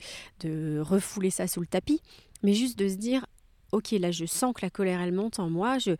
refouler 0.80 1.30
ça 1.30 1.46
sous 1.46 1.60
le 1.60 1.66
tapis, 1.66 2.00
mais 2.42 2.54
juste 2.54 2.78
de 2.78 2.88
se 2.88 2.96
dire, 2.96 3.26
ok, 3.72 3.92
là 3.92 4.10
je 4.10 4.24
sens 4.24 4.54
que 4.54 4.60
la 4.62 4.70
colère 4.70 5.00
elle 5.00 5.12
monte 5.12 5.38
en 5.38 5.50
moi, 5.50 5.78
je, 5.78 5.92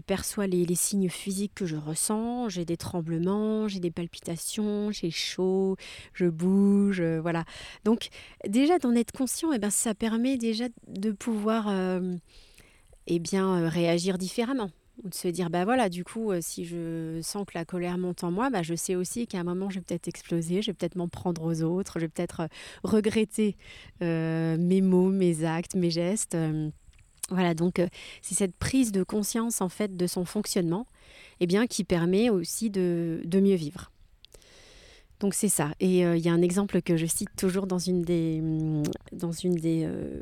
perçois 0.00 0.46
les, 0.46 0.74
signes 0.74 1.08
physiques 1.08 1.54
que 1.54 1.66
je 1.66 1.76
ressens, 1.76 2.48
j'ai 2.48 2.64
des 2.64 2.76
tremblements, 2.76 3.68
j'ai 3.68 3.80
des 3.80 3.90
palpitations, 3.90 4.90
j'ai 4.90 5.10
chaud, 5.10 5.76
je 6.14 6.26
bouge, 6.26 7.00
euh, 7.00 7.20
voilà. 7.20 7.44
Donc 7.84 8.08
déjà 8.48 8.78
d'en 8.78 8.94
être 8.94 9.12
conscient, 9.12 9.52
eh 9.52 9.58
ben, 9.58 9.70
ça 9.70 9.94
permet 9.94 10.36
déjà 10.36 10.66
de 10.88 11.12
pouvoir 11.12 11.68
euh, 11.68 12.16
eh 13.06 13.18
bien, 13.18 13.62
euh, 13.62 13.68
réagir 13.68 14.18
différemment. 14.18 14.70
Ou 15.04 15.08
de 15.08 15.14
se 15.14 15.26
dire, 15.26 15.50
bah 15.50 15.64
voilà, 15.64 15.88
du 15.88 16.04
coup, 16.04 16.30
euh, 16.30 16.38
si 16.40 16.64
je 16.64 17.18
sens 17.22 17.44
que 17.44 17.52
la 17.54 17.64
colère 17.64 17.98
monte 17.98 18.22
en 18.22 18.30
moi, 18.30 18.50
bah 18.50 18.62
je 18.62 18.74
sais 18.74 18.94
aussi 18.94 19.26
qu'à 19.26 19.40
un 19.40 19.44
moment, 19.44 19.68
je 19.68 19.76
vais 19.76 19.84
peut-être 19.84 20.06
exploser, 20.06 20.62
je 20.62 20.70
vais 20.70 20.74
peut-être 20.74 20.94
m'en 20.94 21.08
prendre 21.08 21.42
aux 21.42 21.62
autres, 21.62 21.94
je 21.96 22.04
vais 22.04 22.08
peut-être 22.08 22.40
euh, 22.42 22.46
regretter 22.84 23.56
euh, 24.02 24.56
mes 24.56 24.80
mots, 24.80 25.10
mes 25.10 25.44
actes, 25.44 25.74
mes 25.74 25.90
gestes. 25.90 26.36
voilà, 27.30 27.54
donc 27.54 27.82
c'est 28.20 28.34
cette 28.34 28.54
prise 28.56 28.92
de 28.92 29.02
conscience 29.02 29.60
en 29.60 29.68
fait 29.68 29.96
de 29.96 30.06
son 30.06 30.24
fonctionnement, 30.24 30.86
eh 31.40 31.46
bien, 31.46 31.66
qui 31.66 31.82
permet 31.82 32.30
aussi 32.30 32.70
de 32.70 33.22
mieux 33.40 33.56
vivre. 33.56 33.90
Donc 35.22 35.34
c'est 35.34 35.48
ça. 35.48 35.70
Et 35.78 36.04
euh, 36.04 36.16
il 36.16 36.24
y 36.24 36.28
a 36.28 36.32
un 36.32 36.42
exemple 36.42 36.82
que 36.82 36.96
je 36.96 37.06
cite 37.06 37.28
toujours 37.36 37.68
dans 37.68 37.78
une 37.78 38.02
des, 38.02 38.40
mm, 38.40 38.82
dans 39.12 39.30
une 39.30 39.54
des 39.54 39.84
euh, 39.84 40.20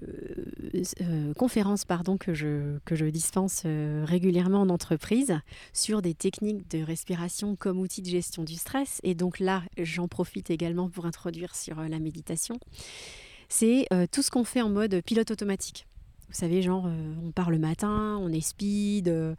euh, 1.00 1.32
conférences 1.32 1.86
pardon, 1.86 2.18
que, 2.18 2.34
je, 2.34 2.76
que 2.84 2.94
je 2.94 3.06
dispense 3.06 3.62
régulièrement 3.64 4.60
en 4.60 4.68
entreprise 4.68 5.40
sur 5.72 6.02
des 6.02 6.12
techniques 6.12 6.70
de 6.70 6.82
respiration 6.82 7.56
comme 7.56 7.78
outil 7.80 8.02
de 8.02 8.10
gestion 8.10 8.44
du 8.44 8.56
stress. 8.56 9.00
Et 9.02 9.14
donc 9.14 9.40
là, 9.40 9.62
j'en 9.78 10.06
profite 10.06 10.50
également 10.50 10.90
pour 10.90 11.06
introduire 11.06 11.56
sur 11.56 11.80
la 11.80 11.98
méditation. 11.98 12.58
C'est 13.48 13.86
tout 14.12 14.20
ce 14.20 14.30
qu'on 14.30 14.44
fait 14.44 14.60
en 14.60 14.68
mode 14.68 15.00
pilote 15.02 15.30
automatique. 15.30 15.86
Vous 16.30 16.36
savez, 16.36 16.62
genre, 16.62 16.86
euh, 16.86 17.14
on 17.26 17.32
part 17.32 17.50
le 17.50 17.58
matin, 17.58 18.16
on 18.20 18.32
est 18.32 18.40
speed, 18.40 19.08
euh, 19.08 19.34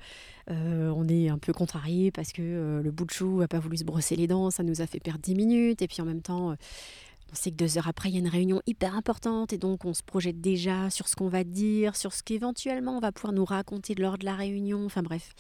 euh, 0.50 0.92
on 0.94 1.08
est 1.08 1.30
un 1.30 1.38
peu 1.38 1.54
contrarié 1.54 2.12
parce 2.12 2.34
que 2.34 2.82
le 2.84 2.92
bout 2.92 3.06
de 3.06 3.12
chou 3.12 3.40
n'a 3.40 3.48
pas 3.48 3.60
voulu 3.60 3.78
se 3.78 3.86
brosser 3.86 4.18
les 4.18 4.28
dents, 4.28 4.52
ça 4.52 4.62
nous 4.62 4.82
a 4.82 4.88
fait 4.88 5.00
perdre 5.00 5.22
10 5.22 5.36
minutes. 5.36 5.82
Et 5.82 5.88
puis 5.88 6.02
en 6.02 6.06
même 6.06 6.22
temps, 6.22 6.50
on 6.52 7.36
sait 7.36 7.52
que 7.52 7.56
deux 7.56 7.78
heures 7.78 7.88
après, 7.88 8.10
il 8.10 8.16
y 8.16 8.18
a 8.18 8.20
une 8.20 8.28
réunion 8.28 8.62
hyper 8.66 8.94
importante 8.94 9.54
et 9.54 9.58
donc 9.58 9.86
on 9.86 9.94
se 9.94 10.04
projette 10.04 10.42
déjà 10.42 10.90
sur 10.90 11.08
ce 11.08 11.16
qu'on 11.16 11.30
va 11.30 11.46
dire, 11.46 11.96
sur 11.96 12.12
ce 12.12 12.24
qu'éventuellement 12.24 12.98
on 12.98 13.00
va 13.00 13.14
pouvoir 13.14 13.32
nous 13.32 13.46
raconter 13.46 13.96
lors 13.96 14.18
de 14.18 14.26
la 14.26 14.36
réunion. 14.36 14.86
Enfin 14.86 15.02
bref. 15.02 15.32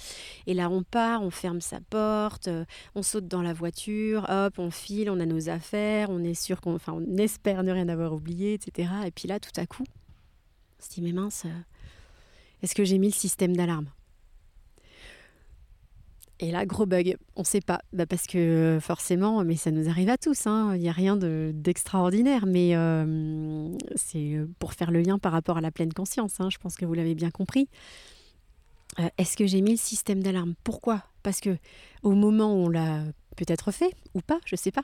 Et 0.47 0.53
là, 0.53 0.69
on 0.69 0.83
part, 0.83 1.21
on 1.21 1.31
ferme 1.31 1.59
sa 1.59 1.81
porte, 1.81 2.47
on 2.95 3.03
saute 3.03 3.27
dans 3.27 3.41
la 3.41 3.51
voiture, 3.51 4.25
hop, 4.29 4.57
on 4.57 4.71
file, 4.71 5.09
on 5.09 5.19
a 5.19 5.25
nos 5.25 5.49
affaires, 5.49 6.09
on 6.11 6.23
est 6.23 6.33
sûr 6.33 6.61
qu'on, 6.61 6.75
enfin, 6.75 6.93
on 6.93 7.17
espère 7.17 7.63
ne 7.63 7.73
rien 7.73 7.89
avoir 7.89 8.13
oublié, 8.13 8.53
etc. 8.53 8.89
Et 9.05 9.11
puis 9.11 9.27
là, 9.27 9.41
tout 9.41 9.59
à 9.59 9.65
coup, 9.65 9.83
on 10.81 10.85
se 10.85 10.89
dit, 10.89 11.01
mais 11.01 11.11
mince, 11.11 11.43
euh, 11.45 11.49
est-ce 12.63 12.73
que 12.73 12.83
j'ai 12.83 12.97
mis 12.97 13.07
le 13.07 13.13
système 13.13 13.55
d'alarme? 13.55 13.89
Et 16.39 16.49
là, 16.49 16.65
gros 16.65 16.87
bug, 16.87 17.17
on 17.35 17.41
ne 17.41 17.45
sait 17.45 17.61
pas. 17.61 17.81
Bah, 17.93 18.07
parce 18.07 18.25
que 18.25 18.79
forcément, 18.81 19.43
mais 19.43 19.55
ça 19.55 19.69
nous 19.69 19.89
arrive 19.89 20.09
à 20.09 20.17
tous, 20.17 20.47
hein. 20.47 20.73
il 20.75 20.81
n'y 20.81 20.89
a 20.89 20.91
rien 20.91 21.15
d'extraordinaire, 21.15 22.47
mais 22.47 22.75
euh, 22.75 23.69
c'est 23.95 24.39
pour 24.57 24.73
faire 24.73 24.89
le 24.89 25.01
lien 25.01 25.19
par 25.19 25.33
rapport 25.33 25.57
à 25.57 25.61
la 25.61 25.69
pleine 25.69 25.93
conscience, 25.93 26.39
hein. 26.39 26.49
je 26.51 26.57
pense 26.57 26.77
que 26.77 26.85
vous 26.85 26.95
l'avez 26.95 27.13
bien 27.13 27.29
compris. 27.29 27.69
Euh, 28.99 29.07
est-ce 29.19 29.37
que 29.37 29.45
j'ai 29.45 29.61
mis 29.61 29.71
le 29.71 29.77
système 29.77 30.23
d'alarme? 30.23 30.55
Pourquoi? 30.63 31.03
Parce 31.21 31.41
que 31.41 31.57
au 32.01 32.11
moment 32.11 32.55
où 32.55 32.65
on 32.65 32.69
l'a 32.69 33.03
peut-être 33.35 33.71
fait, 33.71 33.93
ou 34.15 34.21
pas, 34.21 34.39
je 34.45 34.55
ne 34.55 34.57
sais 34.57 34.71
pas, 34.71 34.83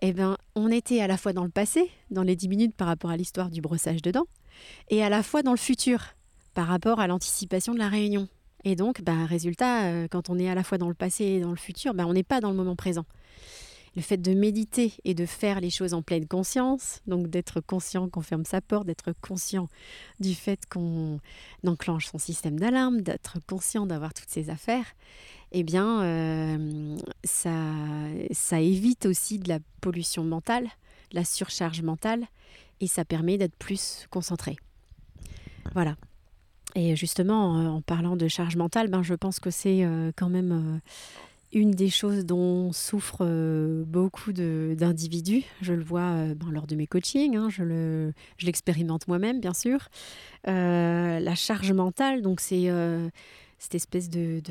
eh 0.00 0.14
ben, 0.14 0.38
on 0.54 0.70
était 0.70 1.00
à 1.00 1.06
la 1.06 1.18
fois 1.18 1.34
dans 1.34 1.44
le 1.44 1.50
passé, 1.50 1.90
dans 2.10 2.22
les 2.22 2.36
10 2.36 2.48
minutes 2.48 2.74
par 2.74 2.88
rapport 2.88 3.10
à 3.10 3.18
l'histoire 3.18 3.50
du 3.50 3.60
brossage 3.60 4.00
de 4.00 4.10
dents, 4.10 4.26
et 4.88 5.02
à 5.02 5.08
la 5.08 5.22
fois 5.22 5.42
dans 5.42 5.52
le 5.52 5.58
futur, 5.58 6.00
par 6.54 6.68
rapport 6.68 7.00
à 7.00 7.06
l'anticipation 7.06 7.74
de 7.74 7.78
la 7.78 7.88
réunion. 7.88 8.28
Et 8.64 8.74
donc, 8.74 9.02
bah, 9.02 9.26
résultat, 9.26 9.84
euh, 9.84 10.08
quand 10.10 10.30
on 10.30 10.38
est 10.38 10.48
à 10.48 10.54
la 10.54 10.64
fois 10.64 10.78
dans 10.78 10.88
le 10.88 10.94
passé 10.94 11.24
et 11.24 11.40
dans 11.40 11.50
le 11.50 11.56
futur, 11.56 11.94
bah, 11.94 12.04
on 12.06 12.14
n'est 12.14 12.22
pas 12.22 12.40
dans 12.40 12.50
le 12.50 12.56
moment 12.56 12.74
présent. 12.74 13.04
Le 13.94 14.02
fait 14.02 14.16
de 14.16 14.34
méditer 14.34 14.92
et 15.04 15.14
de 15.14 15.24
faire 15.24 15.60
les 15.60 15.70
choses 15.70 15.94
en 15.94 16.02
pleine 16.02 16.26
conscience, 16.26 17.00
donc 17.06 17.28
d'être 17.28 17.60
conscient 17.60 18.08
qu'on 18.08 18.22
ferme 18.22 18.44
sa 18.44 18.60
porte, 18.60 18.86
d'être 18.86 19.12
conscient 19.22 19.68
du 20.18 20.34
fait 20.34 20.66
qu'on 20.68 21.20
enclenche 21.66 22.06
son 22.06 22.18
système 22.18 22.58
d'alarme, 22.58 23.02
d'être 23.02 23.38
conscient 23.46 23.86
d'avoir 23.86 24.12
toutes 24.12 24.28
ces 24.28 24.50
affaires, 24.50 24.86
eh 25.52 25.62
bien, 25.62 26.02
euh, 26.02 26.96
ça, 27.24 27.54
ça 28.32 28.60
évite 28.60 29.06
aussi 29.06 29.38
de 29.38 29.48
la 29.48 29.60
pollution 29.80 30.24
mentale, 30.24 30.68
la 31.12 31.24
surcharge 31.24 31.82
mentale, 31.82 32.26
et 32.80 32.86
ça 32.86 33.04
permet 33.04 33.38
d'être 33.38 33.56
plus 33.56 34.06
concentré. 34.10 34.56
Voilà. 35.74 35.96
Et 36.74 36.94
justement, 36.94 37.58
euh, 37.58 37.68
en 37.68 37.80
parlant 37.80 38.16
de 38.16 38.28
charge 38.28 38.56
mentale, 38.56 38.88
ben, 38.88 39.02
je 39.02 39.14
pense 39.14 39.40
que 39.40 39.50
c'est 39.50 39.82
euh, 39.82 40.12
quand 40.14 40.28
même 40.28 40.52
euh, 40.52 41.58
une 41.58 41.70
des 41.70 41.88
choses 41.88 42.26
dont 42.26 42.70
souffrent 42.72 43.26
beaucoup 43.86 44.32
d'individus. 44.32 45.44
Je 45.62 45.72
le 45.72 45.82
vois 45.82 46.34
ben, 46.34 46.50
lors 46.50 46.66
de 46.66 46.74
mes 46.74 46.86
coachings, 46.86 47.36
hein, 47.36 47.48
je 47.48 48.10
l'expérimente 48.42 49.08
moi-même, 49.08 49.40
bien 49.40 49.54
sûr. 49.54 49.88
la 50.44 51.34
charge 51.34 51.72
mentale, 51.72 52.20
donc 52.20 52.40
c'est 52.40 52.68
cette 53.58 53.74
espèce 53.74 54.10
de, 54.10 54.42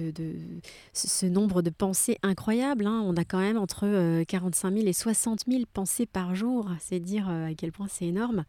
ce 0.94 1.26
nombre 1.26 1.62
de 1.62 1.70
pensées 1.70 2.18
incroyables. 2.24 2.88
Hein. 2.88 3.04
On 3.06 3.16
a 3.16 3.24
quand 3.24 3.40
même 3.40 3.58
entre 3.58 4.24
45 4.24 4.74
000 4.74 4.88
et 4.88 4.94
60 4.94 5.42
000 5.48 5.64
pensées 5.72 6.06
par 6.06 6.36
jour. 6.36 6.70
C'est 6.80 7.00
dire 7.00 7.30
à 7.30 7.54
quel 7.56 7.72
point 7.72 7.88
c'est 7.90 8.06
énorme. 8.06 8.46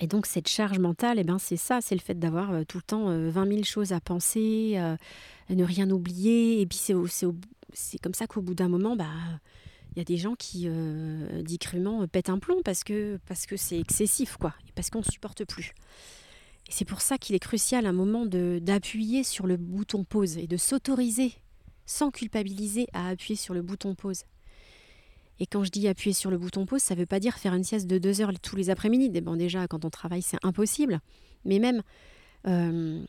Et 0.00 0.06
donc 0.06 0.26
cette 0.26 0.48
charge 0.48 0.78
mentale, 0.78 1.18
eh 1.18 1.24
ben, 1.24 1.38
c'est 1.38 1.56
ça, 1.56 1.80
c'est 1.80 1.94
le 1.94 2.00
fait 2.00 2.18
d'avoir 2.18 2.52
euh, 2.52 2.64
tout 2.64 2.78
le 2.78 2.82
temps 2.82 3.06
20 3.06 3.10
euh, 3.12 3.48
000 3.48 3.62
choses 3.64 3.92
à 3.92 4.00
penser, 4.00 4.74
euh, 4.76 4.96
ne 5.50 5.64
rien 5.64 5.90
oublier. 5.90 6.60
Et 6.60 6.66
puis 6.66 6.78
c'est 6.78 7.98
comme 7.98 8.14
ça 8.14 8.26
qu'au 8.26 8.40
bout 8.40 8.54
d'un 8.54 8.68
moment, 8.68 8.96
bah, 8.96 9.10
il 9.94 9.98
y 9.98 10.00
a 10.00 10.04
des 10.04 10.16
gens 10.16 10.34
qui, 10.34 10.66
dit 11.42 11.58
crûment, 11.58 12.06
pètent 12.08 12.30
un 12.30 12.38
plomb 12.38 12.62
parce 12.64 12.82
que 12.82 13.18
parce 13.26 13.44
que 13.44 13.58
c'est 13.58 13.78
excessif, 13.78 14.38
quoi, 14.38 14.54
et 14.66 14.72
parce 14.74 14.88
qu'on 14.88 15.00
ne 15.00 15.04
supporte 15.04 15.44
plus. 15.44 15.74
C'est 16.72 16.86
pour 16.86 17.02
ça 17.02 17.18
qu'il 17.18 17.34
est 17.34 17.38
crucial 17.38 17.84
un 17.84 17.92
moment 17.92 18.24
d'appuyer 18.24 19.24
sur 19.24 19.46
le 19.46 19.58
bouton 19.58 20.04
pause 20.04 20.38
et 20.38 20.46
de 20.46 20.56
s'autoriser, 20.56 21.34
sans 21.84 22.10
culpabiliser, 22.10 22.86
à 22.94 23.08
appuyer 23.08 23.36
sur 23.36 23.52
le 23.52 23.60
bouton 23.60 23.94
pause. 23.94 24.24
Et 25.38 25.44
quand 25.44 25.64
je 25.64 25.70
dis 25.70 25.86
appuyer 25.86 26.14
sur 26.14 26.30
le 26.30 26.38
bouton 26.38 26.64
pause, 26.64 26.80
ça 26.80 26.94
ne 26.94 27.00
veut 27.00 27.06
pas 27.06 27.20
dire 27.20 27.36
faire 27.36 27.52
une 27.52 27.62
sieste 27.62 27.86
de 27.86 27.98
deux 27.98 28.22
heures 28.22 28.32
tous 28.40 28.56
les 28.56 28.70
après-midi. 28.70 29.20
Bon, 29.20 29.36
déjà, 29.36 29.68
quand 29.68 29.84
on 29.84 29.90
travaille, 29.90 30.22
c'est 30.22 30.38
impossible. 30.42 31.00
Mais 31.44 31.58
même, 31.58 31.82
euh, 32.46 33.04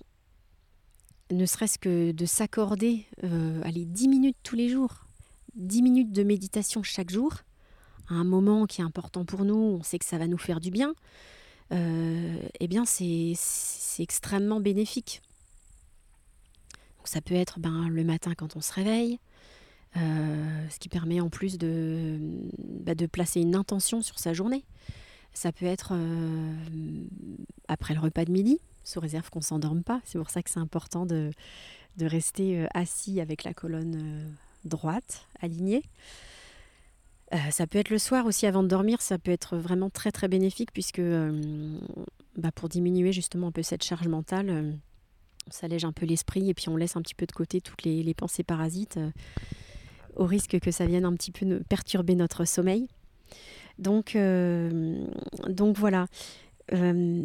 ne 1.31 1.45
serait-ce 1.45 1.79
que 1.79 2.11
de 2.11 2.25
s'accorder, 2.25 3.05
euh, 3.23 3.61
allez, 3.63 3.85
10 3.85 4.09
minutes 4.09 4.37
tous 4.43 4.57
les 4.57 4.67
jours, 4.67 5.05
10 5.55 5.83
minutes 5.83 6.11
de 6.11 6.23
méditation 6.23 6.83
chaque 6.83 7.11
jour, 7.11 7.33
à 8.09 8.15
un 8.15 8.25
moment 8.25 8.65
qui 8.65 8.81
est 8.81 8.83
important 8.83 9.23
pour 9.23 9.45
nous, 9.45 9.55
on 9.55 9.83
sait 9.83 9.99
que 9.99 10.05
ça 10.05 10.17
va 10.17 10.27
nous 10.27 10.37
faire 10.37 10.59
du 10.59 10.69
bien, 10.69 10.93
eh 11.73 12.67
bien, 12.67 12.85
c'est 12.85 13.33
extrêmement 13.99 14.59
bénéfique. 14.59 15.21
Ça 17.03 17.21
peut 17.21 17.35
être 17.35 17.59
ben, 17.59 17.89
le 17.89 18.03
matin 18.03 18.33
quand 18.35 18.55
on 18.55 18.61
se 18.61 18.73
réveille, 18.73 19.19
euh, 19.97 20.69
ce 20.69 20.79
qui 20.79 20.89
permet 20.89 21.19
en 21.19 21.29
plus 21.29 21.57
de, 21.57 22.17
bah, 22.57 22.95
de 22.95 23.05
placer 23.05 23.41
une 23.41 23.55
intention 23.55 24.01
sur 24.01 24.19
sa 24.19 24.33
journée. 24.33 24.65
Ça 25.33 25.51
peut 25.51 25.65
être 25.65 25.93
euh, 25.93 26.53
après 27.67 27.93
le 27.93 27.99
repas 27.99 28.25
de 28.25 28.31
midi, 28.31 28.59
sous 28.83 28.99
réserve 28.99 29.29
qu'on 29.29 29.39
ne 29.39 29.43
s'endorme 29.43 29.83
pas. 29.83 30.01
C'est 30.05 30.17
pour 30.17 30.29
ça 30.29 30.41
que 30.41 30.49
c'est 30.49 30.59
important 30.59 31.05
de, 31.05 31.31
rester 32.01 32.61
euh, 32.61 32.67
assis 32.73 33.21
avec 33.21 33.43
la 33.43 33.53
colonne 33.53 34.35
droite, 34.65 35.27
alignée. 35.41 35.83
Ça 37.51 37.67
peut 37.67 37.79
être 37.79 37.89
le 37.89 37.97
soir 37.97 38.25
aussi 38.25 38.45
avant 38.45 38.63
de 38.63 38.67
dormir, 38.67 39.01
ça 39.01 39.17
peut 39.17 39.31
être 39.31 39.57
vraiment 39.57 39.89
très 39.89 40.11
très 40.11 40.27
bénéfique 40.27 40.71
puisque 40.71 41.01
bah, 42.37 42.51
pour 42.53 42.69
diminuer 42.69 43.11
justement 43.11 43.47
un 43.47 43.51
peu 43.51 43.63
cette 43.63 43.83
charge 43.83 44.07
mentale, 44.07 44.75
on 45.47 45.51
s'allège 45.51 45.85
un 45.85 45.91
peu 45.91 46.05
l'esprit 46.05 46.49
et 46.49 46.53
puis 46.53 46.69
on 46.69 46.75
laisse 46.75 46.95
un 46.95 47.01
petit 47.01 47.15
peu 47.15 47.25
de 47.25 47.31
côté 47.31 47.61
toutes 47.61 47.83
les, 47.83 48.13
pensées 48.13 48.43
parasites 48.43 48.99
au 50.15 50.25
risque 50.25 50.59
que 50.59 50.71
ça 50.71 50.85
vienne 50.85 51.05
un 51.05 51.13
petit 51.13 51.31
peu 51.31 51.61
perturber 51.67 52.15
notre 52.15 52.45
sommeil. 52.45 52.87
Donc, 53.79 54.15
euh, 54.15 55.05
donc 55.47 55.77
voilà. 55.77 56.07
Euh, 56.73 57.23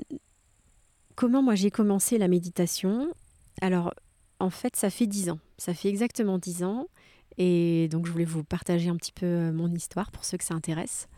comment 1.15 1.43
moi 1.43 1.55
j'ai 1.55 1.71
commencé 1.71 2.19
la 2.19 2.29
méditation? 2.29 3.13
Alors, 3.61 3.95
en 4.41 4.51
fait, 4.51 4.77
ça 4.77 4.91
fait 4.91 5.07
dix 5.07 5.31
ans. 5.31 5.39
Ça 5.59 5.75
fait 5.75 5.89
exactement 5.89 6.39
dix 6.39 6.63
ans. 6.63 6.89
Et 7.39 7.89
donc, 7.89 8.07
je 8.07 8.13
voulais 8.13 8.25
vous 8.25 8.45
partager 8.45 8.91
un 8.91 8.97
petit 8.97 9.13
peu 9.13 9.27
euh, 9.27 9.53
mon 9.53 9.73
histoire 9.73 10.11
pour 10.11 10.25
ceux 10.25 10.37
que 10.37 10.45
ça 10.45 10.55
intéresse. 10.55 11.09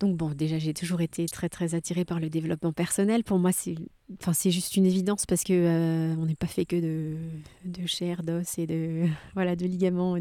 Donc 0.00 0.16
bon, 0.16 0.30
déjà 0.30 0.58
j'ai 0.58 0.74
toujours 0.74 1.00
été 1.00 1.26
très 1.26 1.48
très 1.48 1.74
attirée 1.74 2.04
par 2.04 2.20
le 2.20 2.28
développement 2.28 2.72
personnel. 2.72 3.24
Pour 3.24 3.38
moi, 3.38 3.52
c'est 3.52 3.76
enfin 4.20 4.32
c'est 4.32 4.50
juste 4.50 4.76
une 4.76 4.84
évidence 4.84 5.24
parce 5.26 5.42
que 5.42 5.52
euh, 5.52 6.14
on 6.18 6.26
n'est 6.26 6.34
pas 6.34 6.46
fait 6.46 6.66
que 6.66 6.76
de, 6.76 7.16
de 7.64 7.86
chair, 7.86 8.22
d'os 8.22 8.58
et 8.58 8.66
de 8.66 9.06
voilà 9.34 9.56
de 9.56 9.64
ligaments. 9.64 10.16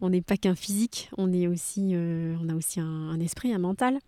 On 0.00 0.10
n'est 0.10 0.20
pas 0.20 0.36
qu'un 0.36 0.54
physique. 0.54 1.10
On 1.16 1.32
est 1.32 1.46
aussi 1.46 1.90
euh, 1.94 2.36
on 2.42 2.48
a 2.48 2.54
aussi 2.54 2.80
un, 2.80 3.18
esprit, 3.20 3.52
un 3.52 3.58
mental. 3.58 3.98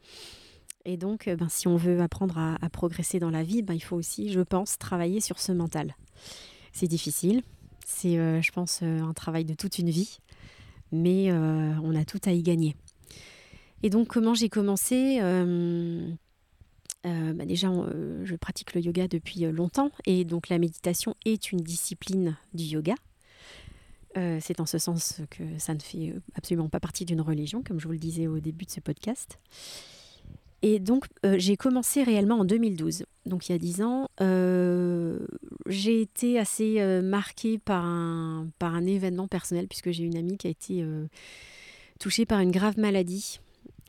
Et 0.84 0.96
donc, 0.96 1.28
euh, 1.28 1.36
ben, 1.36 1.48
si 1.48 1.68
on 1.68 1.76
veut 1.76 2.00
apprendre 2.00 2.36
à, 2.38 2.68
progresser 2.68 3.20
dans 3.20 3.30
la 3.30 3.44
vie, 3.44 3.62
ben, 3.62 3.72
il 3.72 3.80
faut 3.80 3.94
aussi, 3.94 4.32
je 4.32 4.40
pense, 4.40 4.78
travailler 4.78 5.20
sur 5.20 5.38
ce 5.38 5.52
mental. 5.52 5.94
C'est 6.72 6.88
difficile. 6.88 7.42
C'est, 7.84 8.14
je 8.42 8.52
pense, 8.52 8.82
un 8.82 9.12
travail 9.12 9.44
de 9.44 9.54
toute 9.54 9.78
une 9.78 9.90
vie. 9.90 10.18
Mais 10.92 11.32
on 11.32 11.94
a 11.94 12.04
tout 12.04 12.20
à 12.24 12.32
y 12.32 12.42
gagner. 12.42 12.76
Et 13.82 13.90
donc, 13.90 14.08
comment 14.08 14.34
j'ai 14.34 14.48
commencé 14.48 15.18
euh, 15.20 16.08
euh, 17.04 17.32
bah 17.32 17.44
Déjà, 17.44 17.68
euh, 17.68 18.24
je 18.24 18.36
pratique 18.36 18.74
le 18.74 18.80
yoga 18.80 19.08
depuis 19.08 19.40
longtemps 19.40 19.90
et 20.06 20.24
donc 20.24 20.48
la 20.48 20.58
méditation 20.58 21.16
est 21.24 21.50
une 21.50 21.60
discipline 21.60 22.36
du 22.54 22.64
yoga. 22.64 22.94
c'est 24.14 24.60
en 24.60 24.66
ce 24.66 24.78
sens 24.78 25.20
que 25.30 25.42
ça 25.58 25.74
ne 25.74 25.80
fait 25.80 26.14
absolument 26.36 26.68
pas 26.68 26.80
partie 26.80 27.04
d'une 27.04 27.20
religion, 27.20 27.62
comme 27.62 27.80
je 27.80 27.86
vous 27.86 27.92
le 27.92 27.98
disais 27.98 28.26
au 28.28 28.38
début 28.38 28.66
de 28.66 28.70
ce 28.70 28.80
podcast. 28.80 29.38
Et 30.62 30.78
donc, 30.78 31.06
j'ai 31.24 31.56
commencé 31.56 32.04
réellement 32.04 32.38
en 32.40 32.44
2012, 32.44 33.04
donc 33.26 33.48
il 33.48 33.52
y 33.52 33.54
a 33.54 33.58
10 33.58 33.82
ans. 33.82 34.08
j'ai 35.66 36.00
été 36.00 36.38
assez 36.38 37.00
marquée 37.02 37.58
par 37.58 37.84
un, 37.84 38.48
par 38.60 38.74
un 38.74 38.86
événement 38.86 39.26
personnel, 39.26 39.66
puisque 39.66 39.90
j'ai 39.90 40.04
une 40.04 40.16
amie 40.16 40.36
qui 40.36 40.46
a 40.46 40.50
été 40.50 40.84
touchée 41.98 42.26
par 42.26 42.38
une 42.38 42.52
grave 42.52 42.78
maladie 42.78 43.40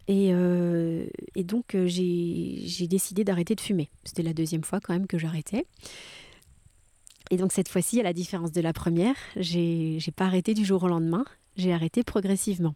euh, 0.09 1.05
et, 1.35 1.43
donc, 1.43 1.75
euh, 1.75 1.87
j'ai 1.87 2.87
décidé 2.87 3.23
d'arrêter 3.23 3.55
de 3.55 3.61
fumer. 3.61 3.89
C'était 4.03 4.23
la 4.23 4.33
deuxième 4.33 4.63
fois 4.63 4.79
quand 4.79 4.93
même 4.93 5.07
que 5.07 5.17
j'arrêtais. 5.17 5.65
Et 7.31 7.37
donc, 7.37 7.51
cette 7.51 7.69
fois-ci, 7.69 7.99
à 7.99 8.03
la 8.03 8.13
différence 8.13 8.51
de 8.51 8.61
la 8.61 8.73
première, 8.73 9.15
j'ai 9.35 9.99
pas 10.15 10.25
arrêté 10.25 10.53
du 10.53 10.65
jour 10.65 10.83
au 10.83 10.87
lendemain, 10.87 11.25
j'ai 11.55 11.73
arrêté 11.73 12.03
progressivement. 12.03 12.75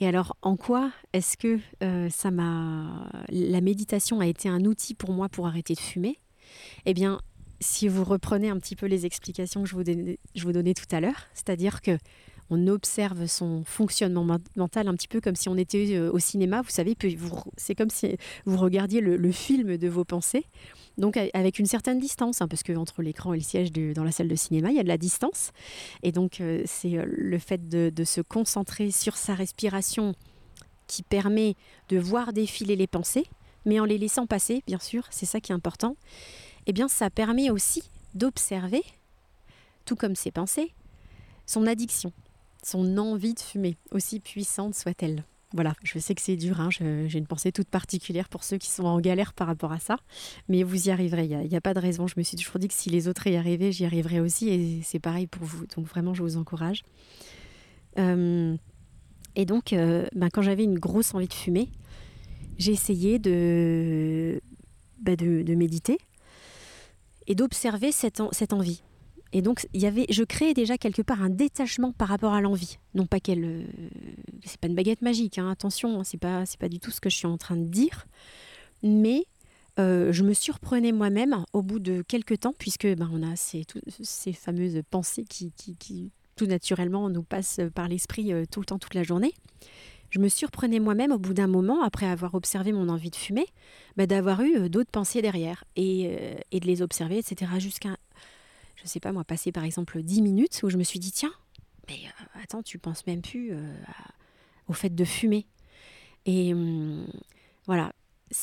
Et 0.00 0.06
alors, 0.06 0.36
en 0.42 0.56
quoi 0.56 0.92
est-ce 1.12 1.36
que 1.36 1.58
euh, 1.82 2.08
ça 2.10 2.30
m'a. 2.30 3.10
La 3.30 3.60
méditation 3.60 4.20
a 4.20 4.26
été 4.26 4.48
un 4.48 4.64
outil 4.64 4.94
pour 4.94 5.12
moi 5.12 5.28
pour 5.28 5.46
arrêter 5.46 5.74
de 5.74 5.80
fumer? 5.80 6.18
Eh 6.84 6.94
bien, 6.94 7.20
si 7.60 7.88
vous 7.88 8.04
reprenez 8.04 8.50
un 8.50 8.58
petit 8.58 8.76
peu 8.76 8.86
les 8.86 9.06
explications 9.06 9.62
que 9.62 9.68
je 9.68 9.74
vous 10.44 10.52
donnais 10.52 10.74
tout 10.74 10.94
à 10.94 11.00
l'heure, 11.00 11.28
c'est-à-dire 11.32 11.80
que 11.80 11.98
on 12.50 12.68
observe 12.68 13.26
son 13.26 13.64
fonctionnement 13.64 14.24
mental 14.56 14.88
un 14.88 14.94
petit 14.94 15.08
peu 15.08 15.20
comme 15.20 15.36
si 15.36 15.48
on 15.48 15.56
était 15.56 15.96
euh, 15.96 16.12
au 16.12 16.18
cinéma. 16.18 16.62
Vous 16.62 16.70
savez, 16.70 16.96
c'est 17.56 17.74
comme 17.74 17.90
si 17.90 18.16
vous 18.44 18.56
regardiez 18.56 19.00
le, 19.00 19.32
film 19.32 19.76
de 19.76 19.88
vos 19.88 20.04
pensées. 20.04 20.44
Donc 20.98 21.18
avec 21.34 21.58
une 21.58 21.66
certaine 21.66 21.98
distance, 21.98 22.40
hein, 22.40 22.48
parce 22.48 22.62
que 22.62 22.72
entre 22.72 23.02
l'écran 23.02 23.34
et 23.34 23.38
le 23.38 23.42
siège 23.42 23.70
dans 23.72 24.04
la 24.04 24.12
salle 24.12 24.28
de 24.28 24.34
cinéma, 24.34 24.70
il 24.70 24.76
y 24.76 24.80
a 24.80 24.82
de 24.82 24.88
la 24.88 24.98
distance. 24.98 25.52
Et 26.02 26.12
donc 26.12 26.40
euh, 26.40 26.62
c'est 26.64 26.96
euh, 26.96 27.04
le 27.06 27.38
fait 27.38 27.68
de, 27.68 28.04
se 28.04 28.20
concentrer 28.20 28.90
sur 28.90 29.16
sa 29.16 29.34
respiration 29.34 30.14
qui 30.86 31.02
permet 31.02 31.54
de 31.88 31.98
voir 31.98 32.32
défiler 32.32 32.76
les 32.76 32.86
pensées, 32.86 33.26
mais 33.64 33.80
en 33.80 33.84
les 33.84 33.98
laissant 33.98 34.26
passer, 34.26 34.62
bien 34.66 34.78
sûr, 34.78 35.04
c'est 35.10 35.26
ça 35.26 35.40
qui 35.40 35.52
est 35.52 35.54
important. 35.54 35.96
Eh 36.66 36.72
bien, 36.72 36.88
ça 36.88 37.10
permet 37.10 37.50
aussi 37.50 37.82
d'observer, 38.14 38.82
tout 39.84 39.96
comme 39.96 40.14
ces 40.14 40.30
pensées, 40.30 40.72
son 41.46 41.66
addiction, 41.66 42.12
son 42.62 42.96
envie 42.98 43.34
de 43.34 43.40
fumer, 43.40 43.76
aussi 43.90 44.20
puissante 44.20 44.74
soit-elle. 44.74 45.24
Voilà, 45.56 45.72
je 45.82 45.98
sais 45.98 46.14
que 46.14 46.20
c'est 46.20 46.36
dur, 46.36 46.60
hein, 46.60 46.68
j'ai 46.70 47.18
une 47.18 47.26
pensée 47.26 47.50
toute 47.50 47.68
particulière 47.68 48.28
pour 48.28 48.44
ceux 48.44 48.58
qui 48.58 48.68
sont 48.68 48.84
en 48.84 49.00
galère 49.00 49.32
par 49.32 49.46
rapport 49.46 49.72
à 49.72 49.78
ça, 49.78 49.96
mais 50.50 50.62
vous 50.62 50.88
y 50.88 50.90
arriverez, 50.90 51.24
il 51.24 51.48
n'y 51.48 51.56
a, 51.56 51.60
pas 51.62 51.72
de 51.72 51.80
raison. 51.80 52.06
Je 52.06 52.12
me 52.18 52.22
suis 52.22 52.36
toujours 52.36 52.58
dit 52.58 52.68
que 52.68 52.74
si 52.74 52.90
les 52.90 53.08
autres 53.08 53.26
y 53.26 53.36
arrivaient, 53.36 53.72
j'y 53.72 53.86
arriverais 53.86 54.20
aussi, 54.20 54.50
et 54.50 54.82
c'est 54.82 54.98
pareil 54.98 55.26
pour 55.26 55.44
vous. 55.44 55.64
Donc 55.74 55.86
vraiment, 55.86 56.12
je 56.12 56.22
vous 56.22 56.36
encourage. 56.36 56.82
Euh, 57.98 58.54
et 59.34 59.46
donc, 59.46 59.72
euh, 59.72 60.06
ben, 60.14 60.28
quand 60.28 60.42
j'avais 60.42 60.64
une 60.64 60.78
grosse 60.78 61.14
envie 61.14 61.28
de 61.28 61.32
fumer, 61.32 61.70
j'ai 62.58 62.72
essayé 62.72 63.18
de, 63.18 64.42
ben, 65.00 65.16
méditer 65.56 65.96
et 67.26 67.34
d'observer 67.34 67.92
cette 67.92 68.52
envie. 68.52 68.82
Et 69.32 69.42
donc, 69.42 69.66
y 69.74 69.86
avait, 69.86 70.06
je 70.08 70.22
créais 70.22 70.54
déjà 70.54 70.78
quelque 70.78 71.02
part 71.02 71.22
un 71.22 71.30
détachement 71.30 71.92
par 71.92 72.08
rapport 72.08 72.32
à 72.32 72.40
l'envie. 72.40 72.78
Non 72.94 73.06
pas 73.06 73.20
qu'elle, 73.20 73.44
euh, 73.44 73.62
c'est 74.44 74.58
pas 74.58 74.68
une 74.68 74.74
baguette 74.74 75.02
magique, 75.02 75.38
hein, 75.38 75.50
attention, 75.50 76.00
hein, 76.00 76.04
c'est 76.04 76.18
pas, 76.18 76.44
pas 76.58 76.68
du 76.68 76.78
tout 76.78 76.90
ce 76.90 77.00
que 77.00 77.10
je 77.10 77.16
suis 77.16 77.26
en 77.26 77.36
train 77.36 77.56
de 77.56 77.64
dire, 77.64 78.06
mais 78.82 79.26
euh, 79.78 80.12
je 80.12 80.22
me 80.22 80.32
surprenais 80.32 80.92
moi-même 80.92 81.44
au 81.52 81.62
bout 81.62 81.80
de 81.80 82.02
quelques 82.02 82.40
temps, 82.40 82.54
puisque 82.56 82.86
ben, 82.86 83.10
on 83.12 83.22
a 83.22 83.36
ces, 83.36 83.64
ces 84.00 84.32
fameuses 84.32 84.80
pensées 84.90 85.24
qui, 85.24 85.52
qui, 85.52 86.10
tout 86.36 86.46
naturellement 86.46 87.08
nous 87.08 87.22
passent 87.22 87.60
par 87.74 87.88
l'esprit 87.88 88.32
euh, 88.32 88.44
tout 88.50 88.60
le 88.60 88.66
temps, 88.66 88.78
toute 88.78 88.94
la 88.94 89.02
journée. 89.02 89.32
Je 90.10 90.20
me 90.20 90.28
surprenais 90.28 90.78
moi-même 90.78 91.10
au 91.10 91.18
bout 91.18 91.34
d'un 91.34 91.48
moment, 91.48 91.82
après 91.82 92.06
avoir 92.06 92.34
observé 92.34 92.72
mon 92.72 92.88
envie 92.88 93.10
de 93.10 93.16
fumer, 93.16 93.46
ben, 93.96 94.06
d'avoir 94.06 94.40
eu 94.42 94.70
d'autres 94.70 94.90
pensées 94.90 95.20
derrière 95.20 95.64
et, 95.74 96.16
et 96.52 96.60
de 96.60 96.66
les 96.66 96.80
observer, 96.80 97.18
etc. 97.18 97.50
Jusqu'à 97.58 97.96
je 98.76 98.86
sais 98.86 99.00
pas 99.00 99.12
moi, 99.12 99.24
passer 99.24 99.52
par 99.52 99.64
exemple 99.64 100.02
10 100.02 100.22
minutes 100.22 100.60
où 100.62 100.70
je 100.70 100.76
me 100.76 100.84
suis 100.84 100.98
dit, 100.98 101.12
tiens, 101.12 101.32
mais 101.88 101.98
euh, 102.06 102.42
attends, 102.42 102.62
tu 102.62 102.78
penses 102.78 103.06
même 103.06 103.22
plus 103.22 103.52
euh, 103.52 103.74
au 104.68 104.72
fait 104.72 104.94
de 104.94 105.04
fumer. 105.04 105.46
Et 106.24 106.52
hum, 106.52 107.06
voilà, 107.66 107.92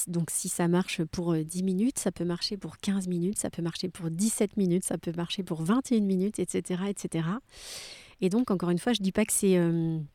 donc 0.08 0.30
si 0.32 0.50
ça 0.50 0.68
marche 0.68 1.04
pour 1.04 1.36
10 1.36 1.62
euh, 1.62 1.66
minutes, 1.66 2.00
ça 2.00 2.12
peut 2.12 2.25
marcher 2.25 2.58
pour 2.58 2.78
15 2.78 3.08
minutes, 3.08 3.38
ça 3.38 3.50
peut 3.50 3.62
marcher 3.62 3.90
pour 3.90 4.10
17 4.10 4.58
minutes, 4.58 4.86
ça 4.86 4.98
peut 4.98 5.13
marcher 5.16 5.44
pour 5.44 5.62
21 5.62 6.02
minutes, 6.02 6.40
etc. 6.40 6.84
etc. 6.90 7.28
Et 8.22 8.30
donc, 8.30 8.52
encore 8.52 8.70
une 8.70 8.80
fois, 8.80 8.94
je 8.94 9.02
ne 9.02 9.04
dis 9.04 9.12
pas 9.12 9.25
que 9.25 9.34
c'est 9.34 9.60
hum, 9.60 10.06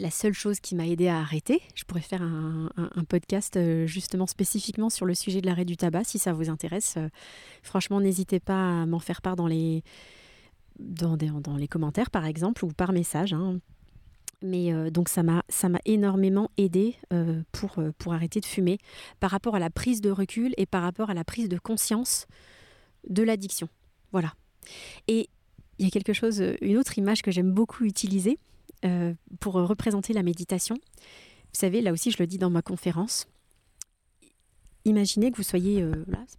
la 0.00 0.10
seule 0.10 0.32
chose 0.32 0.60
qui 0.60 0.74
m'a 0.74 0.86
aidé 0.86 1.08
à 1.08 1.18
arrêter. 1.18 1.60
Je 1.74 1.84
pourrais 1.84 2.00
faire 2.00 2.22
un, 2.22 2.70
podcast 3.08 3.56
euh, 3.56 3.86
justement 3.86 4.26
spécifiquement 4.26 4.88
sur 4.88 5.04
le 5.04 5.14
sujet 5.14 5.40
de 5.40 5.46
l'arrêt 5.46 5.64
du 5.64 5.76
tabac 5.76 6.04
si 6.04 6.18
ça 6.18 6.32
vous 6.32 6.48
intéresse. 6.48 6.94
Euh, 6.96 7.08
franchement, 7.62 8.00
n'hésitez 8.00 8.40
pas 8.40 8.82
à 8.82 8.86
m'en 8.86 8.98
faire 8.98 9.20
part 9.20 9.36
dans 9.36 9.46
les, 9.46 9.82
commentaires 11.68 12.10
par 12.10 12.24
exemple 12.24 12.64
ou 12.64 12.68
par 12.68 12.92
message. 12.92 13.32
Hein. 13.34 13.60
Mais 14.42 14.72
euh, 14.72 14.90
donc 14.90 15.10
ça 15.10 15.22
m'a 15.22 15.42
énormément 15.84 16.50
aidé 16.56 16.96
pour 17.52 18.14
arrêter 18.14 18.40
de 18.40 18.46
fumer 18.46 18.78
par 19.18 19.30
rapport 19.30 19.54
à 19.54 19.58
la 19.58 19.70
prise 19.70 20.00
de 20.00 20.10
recul 20.10 20.54
et 20.56 20.66
par 20.66 20.82
rapport 20.82 21.10
à 21.10 21.14
la 21.14 21.24
prise 21.24 21.48
de 21.48 21.58
conscience 21.58 22.26
de 23.08 23.22
l'addiction. 23.22 23.68
Voilà. 24.12 24.32
Et 25.08 25.28
il 25.78 25.84
y 25.84 25.88
a 25.88 25.90
quelque 25.90 26.12
chose, 26.12 26.42
une 26.60 26.78
autre 26.78 26.96
image 26.98 27.22
que 27.22 27.30
j'aime 27.30 27.52
beaucoup 27.52 27.84
utiliser, 27.84 28.38
euh, 28.84 29.14
pour 29.40 29.54
représenter 29.54 30.12
la 30.12 30.22
méditation. 30.22 30.76
Vous 30.76 31.58
savez, 31.58 31.80
là 31.80 31.92
aussi, 31.92 32.10
je 32.10 32.18
le 32.18 32.26
dis 32.26 32.38
dans 32.38 32.50
ma 32.50 32.62
conférence. 32.62 33.26
Imaginez 34.84 35.30
que 35.30 35.36
vous 35.36 35.42
soyez 35.42 35.82
euh, 35.82 35.92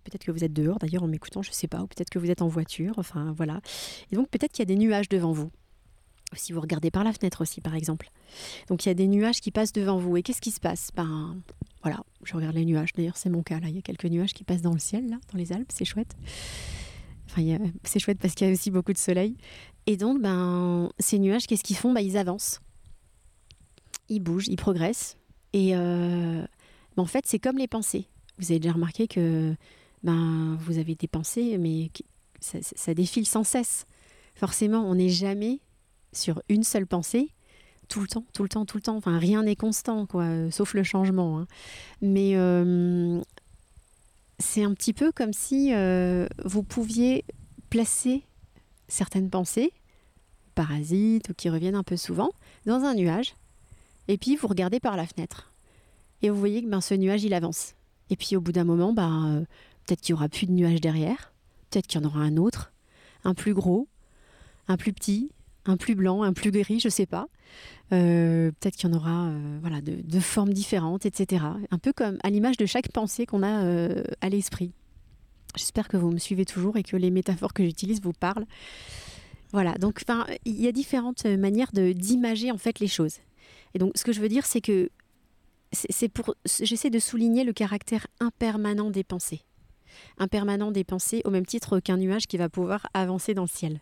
peut-être 0.03 0.23
que 0.23 0.31
vous 0.31 0.43
êtes 0.43 0.53
dehors 0.53 0.79
d'ailleurs 0.79 1.03
en 1.03 1.07
m'écoutant, 1.07 1.43
je 1.43 1.49
ne 1.49 1.53
sais 1.53 1.67
pas, 1.67 1.81
ou 1.81 1.87
peut-être 1.87 2.09
que 2.09 2.17
vous 2.17 2.31
êtes 2.31 2.41
en 2.41 2.47
voiture, 2.47 2.95
enfin 2.97 3.33
voilà. 3.37 3.61
Et 4.11 4.15
donc 4.15 4.29
peut-être 4.29 4.51
qu'il 4.51 4.61
y 4.61 4.71
a 4.71 4.73
des 4.73 4.77
nuages 4.77 5.09
devant 5.09 5.31
vous. 5.31 5.51
Si 6.33 6.53
vous 6.53 6.61
regardez 6.61 6.91
par 6.91 7.03
la 7.03 7.11
fenêtre 7.13 7.41
aussi, 7.41 7.61
par 7.61 7.75
exemple. 7.75 8.09
Donc 8.67 8.85
il 8.85 8.89
y 8.89 8.91
a 8.91 8.95
des 8.95 9.07
nuages 9.07 9.41
qui 9.41 9.51
passent 9.51 9.73
devant 9.73 9.97
vous. 9.97 10.15
Et 10.17 10.23
qu'est-ce 10.23 10.41
qui 10.41 10.51
se 10.51 10.61
passe? 10.61 10.89
Ben 10.95 11.35
voilà, 11.83 12.03
je 12.23 12.33
regarde 12.33 12.55
les 12.55 12.65
nuages. 12.65 12.93
D'ailleurs, 12.93 13.17
c'est 13.17 13.29
mon 13.29 13.43
cas 13.43 13.59
là. 13.59 13.67
Il 13.67 13.75
y 13.75 13.79
a 13.79 13.81
quelques 13.81 14.05
nuages 14.05 14.33
qui 14.33 14.43
passent 14.43 14.61
dans 14.61 14.73
le 14.73 14.79
ciel 14.79 15.07
là, 15.09 15.17
dans 15.31 15.37
les 15.37 15.51
Alpes, 15.51 15.71
c'est 15.71 15.85
chouette. 15.85 16.15
Enfin, 17.27 17.43
c'est 17.83 17.99
chouette 17.99 18.19
parce 18.19 18.33
qu'il 18.33 18.47
y 18.47 18.49
a 18.49 18.53
aussi 18.53 18.71
beaucoup 18.71 18.93
de 18.93 18.97
soleil. 18.97 19.37
Et 19.87 19.97
donc, 19.97 20.21
ben, 20.21 20.91
ces 20.99 21.19
nuages, 21.19 21.47
qu'est-ce 21.47 21.63
qu'ils 21.63 21.77
font? 21.77 21.93
Ben, 21.93 22.01
Ils 22.01 22.17
avancent. 22.17 22.61
Ils 24.09 24.19
bougent, 24.19 24.47
ils 24.47 24.57
progressent. 24.57 25.17
Et 25.53 25.75
euh, 25.75 26.45
ben, 26.95 27.03
en 27.03 27.05
fait, 27.05 27.25
c'est 27.25 27.39
comme 27.39 27.57
les 27.57 27.67
pensées. 27.67 28.07
Vous 28.37 28.51
avez 28.51 28.59
déjà 28.59 28.73
remarqué 28.73 29.07
que 29.07 29.55
ben, 30.03 30.57
vous 30.61 30.77
avez 30.77 30.95
des 30.95 31.07
pensées, 31.07 31.57
mais 31.57 31.91
ça, 32.39 32.59
ça 32.61 32.93
défile 32.93 33.27
sans 33.27 33.43
cesse. 33.43 33.85
Forcément, 34.35 34.83
on 34.89 34.95
n'est 34.95 35.09
jamais 35.09 35.59
sur 36.13 36.41
une 36.49 36.63
seule 36.63 36.87
pensée 36.87 37.31
tout 37.91 37.99
le 37.99 38.07
temps, 38.07 38.25
tout 38.33 38.43
le 38.43 38.49
temps, 38.49 38.65
tout 38.65 38.77
le 38.77 38.81
temps. 38.81 38.95
Enfin, 38.95 39.19
rien 39.19 39.43
n'est 39.43 39.57
constant, 39.57 40.05
quoi, 40.05 40.49
sauf 40.49 40.73
le 40.73 40.83
changement. 40.83 41.39
Hein. 41.39 41.47
Mais 42.01 42.35
euh, 42.35 43.21
c'est 44.39 44.63
un 44.63 44.73
petit 44.73 44.93
peu 44.93 45.11
comme 45.11 45.33
si 45.33 45.73
euh, 45.73 46.27
vous 46.45 46.63
pouviez 46.63 47.25
placer 47.69 48.23
certaines 48.91 49.29
pensées, 49.29 49.71
parasites 50.53 51.29
ou 51.29 51.33
qui 51.33 51.49
reviennent 51.49 51.75
un 51.75 51.83
peu 51.83 51.97
souvent, 51.97 52.31
dans 52.65 52.83
un 52.83 52.93
nuage, 52.93 53.35
et 54.07 54.17
puis 54.17 54.35
vous 54.35 54.47
regardez 54.47 54.79
par 54.79 54.97
la 54.97 55.07
fenêtre. 55.07 55.51
Et 56.21 56.29
vous 56.29 56.37
voyez 56.37 56.61
que 56.61 56.67
ben, 56.67 56.81
ce 56.81 56.93
nuage, 56.93 57.23
il 57.23 57.33
avance. 57.33 57.73
Et 58.09 58.15
puis 58.15 58.35
au 58.35 58.41
bout 58.41 58.51
d'un 58.51 58.63
moment, 58.63 58.93
ben, 58.93 59.27
euh, 59.27 59.39
peut-être 59.85 60.01
qu'il 60.01 60.13
n'y 60.13 60.19
aura 60.19 60.29
plus 60.29 60.45
de 60.45 60.51
nuage 60.51 60.81
derrière, 60.81 61.33
peut-être 61.69 61.87
qu'il 61.87 62.01
y 62.01 62.03
en 62.03 62.07
aura 62.07 62.19
un 62.19 62.37
autre, 62.37 62.73
un 63.23 63.33
plus 63.33 63.53
gros, 63.53 63.87
un 64.67 64.77
plus 64.77 64.93
petit, 64.93 65.31
un 65.65 65.77
plus 65.77 65.95
blanc, 65.95 66.23
un 66.23 66.33
plus 66.33 66.51
gris, 66.51 66.79
je 66.79 66.89
sais 66.89 67.05
pas. 67.05 67.27
Euh, 67.93 68.51
peut-être 68.59 68.75
qu'il 68.75 68.89
y 68.89 68.93
en 68.93 68.95
aura 68.95 69.27
euh, 69.27 69.57
voilà, 69.61 69.81
de, 69.81 70.19
formes 70.19 70.53
différentes, 70.53 71.05
etc. 71.05 71.45
Un 71.71 71.77
peu 71.77 71.93
comme 71.93 72.17
à 72.23 72.29
l'image 72.29 72.57
de 72.57 72.65
chaque 72.65 72.91
pensée 72.91 73.25
qu'on 73.25 73.43
a 73.43 73.93
à 74.21 74.29
l'esprit. 74.29 74.71
J'espère 75.57 75.87
que 75.87 75.97
vous 75.97 76.11
me 76.11 76.17
suivez 76.17 76.45
toujours 76.45 76.77
et 76.77 76.83
que 76.83 76.95
les 76.97 77.11
métaphores 77.11 77.53
que 77.53 77.63
j'utilise 77.63 78.01
vous 78.01 78.13
parlent. 78.13 78.45
Voilà, 79.51 79.73
donc 79.73 80.03
il 80.45 80.61
y 80.61 80.67
a 80.67 80.71
différentes 80.71 81.25
manières 81.25 81.71
d'imager 81.73 82.51
en 82.51 82.57
fait 82.57 82.79
les 82.79 82.87
choses. 82.87 83.17
Et 83.73 83.79
donc 83.79 83.91
ce 83.95 84.03
que 84.03 84.13
je 84.13 84.21
veux 84.21 84.29
dire, 84.29 84.45
c'est 84.45 84.61
que 84.61 84.89
c'est 85.73 86.09
pour, 86.09 86.35
j'essaie 86.45 86.89
de 86.89 86.99
souligner 86.99 87.43
le 87.43 87.53
caractère 87.53 88.07
impermanent 88.19 88.91
des 88.91 89.03
pensées. 89.03 89.41
Impermanent 90.17 90.71
des 90.71 90.83
pensées 90.83 91.21
au 91.25 91.29
même 91.29 91.45
titre 91.45 91.79
qu'un 91.79 91.97
nuage 91.97 92.27
qui 92.27 92.37
va 92.37 92.49
pouvoir 92.49 92.87
avancer 92.93 93.33
dans 93.33 93.43
le 93.43 93.47
ciel. 93.47 93.79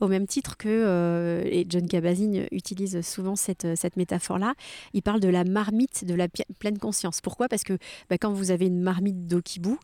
Au 0.00 0.08
même 0.08 0.26
titre 0.26 0.56
que, 0.56 0.68
euh, 0.68 1.64
John 1.68 1.86
Kabat-Zinn 1.86 2.46
utilise 2.50 3.00
souvent 3.02 3.36
cette, 3.36 3.66
cette 3.76 3.96
métaphore-là, 3.96 4.54
il 4.92 5.02
parle 5.02 5.20
de 5.20 5.28
la 5.28 5.44
marmite 5.44 6.04
de 6.04 6.14
la 6.14 6.28
pleine 6.58 6.78
conscience. 6.78 7.20
Pourquoi? 7.20 7.48
Parce 7.48 7.64
que 7.64 7.78
bah, 8.10 8.18
quand 8.18 8.32
vous 8.32 8.50
avez 8.50 8.66
une 8.66 8.80
marmite 8.80 9.26
d'eau 9.26 9.40
qui 9.42 9.60
bout, 9.60 9.78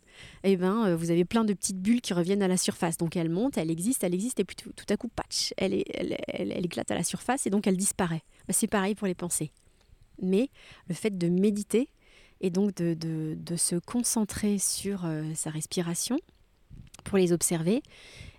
eh 0.45 0.57
ben, 0.57 0.87
euh, 0.87 0.97
vous 0.97 1.11
avez 1.11 1.25
plein 1.25 1.45
de 1.45 1.53
petites 1.53 1.81
bulles 1.81 2.01
qui 2.01 2.15
reviennent 2.15 2.43
à 2.43 2.49
la 2.49 2.57
surface. 2.57 2.97
Donc 2.97 3.17
elle 3.17 3.31
monte, 3.31 3.59
elle 3.59 3.71
existe, 3.71 4.05
elle 4.05 4.15
existe, 4.15 4.41
et 4.41 4.45
puis 4.45 4.57
tout, 4.57 4.73
à 4.89 4.97
coup, 4.97 5.09
patch, 5.09 5.53
elle, 5.57 5.75
éclate 5.75 6.91
à 6.91 6.95
la 6.95 7.05
surface 7.05 7.47
et 7.47 7.51
donc 7.51 7.67
elle 7.67 7.77
disparaît. 7.77 8.23
Bah, 8.47 8.55
c'est 8.55 8.67
pareil 8.67 8.95
pour 8.95 9.07
les 9.07 9.15
pensées. 9.15 9.51
Mais 10.21 10.51
le 10.89 10.95
fait 10.95 11.17
de 11.17 11.29
méditer 11.29 11.89
et 12.41 12.51
donc 12.51 12.75
de, 12.75 13.57
se 13.57 13.77
concentrer 13.77 14.59
sur 14.59 15.05
euh, 15.05 15.25
sa 15.35 15.51
respiration 15.51 16.19
pour 17.05 17.19
les 17.19 17.33
observer, 17.33 17.83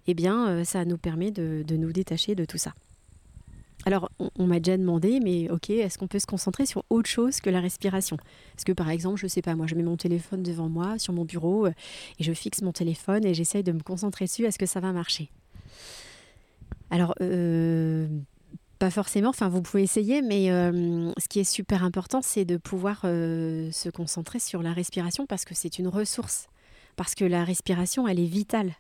eh 0.10 0.14
bien, 0.16 0.48
euh, 0.48 0.64
ça 0.64 0.86
nous 0.86 0.98
permet 0.98 1.30
de, 1.30 1.64
nous 1.70 1.92
détacher 1.92 2.34
de 2.34 2.44
tout 2.44 2.58
ça. 2.58 2.74
Alors, 3.86 4.10
on, 4.38 4.48
m'a 4.48 4.60
déjà 4.60 4.76
demandé, 4.76 5.20
mais 5.22 5.50
ok, 5.50 5.70
est-ce 5.70 5.98
qu'on 5.98 6.08
peut 6.08 6.20
se 6.20 6.26
concentrer 6.26 6.66
sur 6.66 6.84
autre 6.90 7.08
chose 7.08 7.40
que 7.40 7.50
la 7.50 7.62
respiration? 7.62 8.18
Est-ce 8.58 8.66
que 8.66 8.72
par 8.72 8.90
exemple, 8.90 9.18
je 9.18 9.28
sais 9.28 9.42
pas, 9.42 9.56
moi, 9.56 9.68
je 9.68 9.76
mets 9.76 9.84
mon 9.84 9.98
téléphone 9.98 10.42
devant 10.42 10.68
moi, 10.68 10.98
sur 10.98 11.14
mon 11.14 11.26
bureau, 11.26 11.68
euh, 11.68 11.74
et 12.20 12.24
je 12.24 12.34
fixe 12.34 12.62
mon 12.62 12.72
téléphone 12.72 13.24
et 13.24 13.34
j'essaye 13.34 13.64
de 13.64 13.72
me 13.72 13.82
concentrer 13.82 14.26
dessus, 14.26 14.46
est-ce 14.46 14.58
que 14.58 14.66
ça 14.66 14.80
va 14.80 14.92
marcher. 14.92 15.30
Alors, 16.90 17.14
euh, 17.22 18.08
pas 18.80 18.90
forcément, 18.90 19.30
enfin, 19.30 19.48
vous 19.48 19.62
pouvez 19.62 19.84
essayer, 19.84 20.22
mais 20.24 20.48
ce 20.48 21.28
qui 21.30 21.40
est 21.40 21.44
super 21.44 21.84
important, 21.84 22.22
c'est 22.22 22.46
de 22.46 22.58
pouvoir 22.58 23.02
se 23.02 23.90
concentrer 23.90 24.40
sur 24.40 24.64
la 24.64 24.74
respiration 24.74 25.26
parce 25.26 25.46
que 25.46 25.54
c'est 25.54 25.78
une 25.78 25.88
ressource, 25.88 26.48
parce 26.96 27.14
que 27.14 27.26
la 27.26 27.44
respiration, 27.44 28.08
elle 28.08 28.20
est 28.20 28.26
vitale 28.26 28.74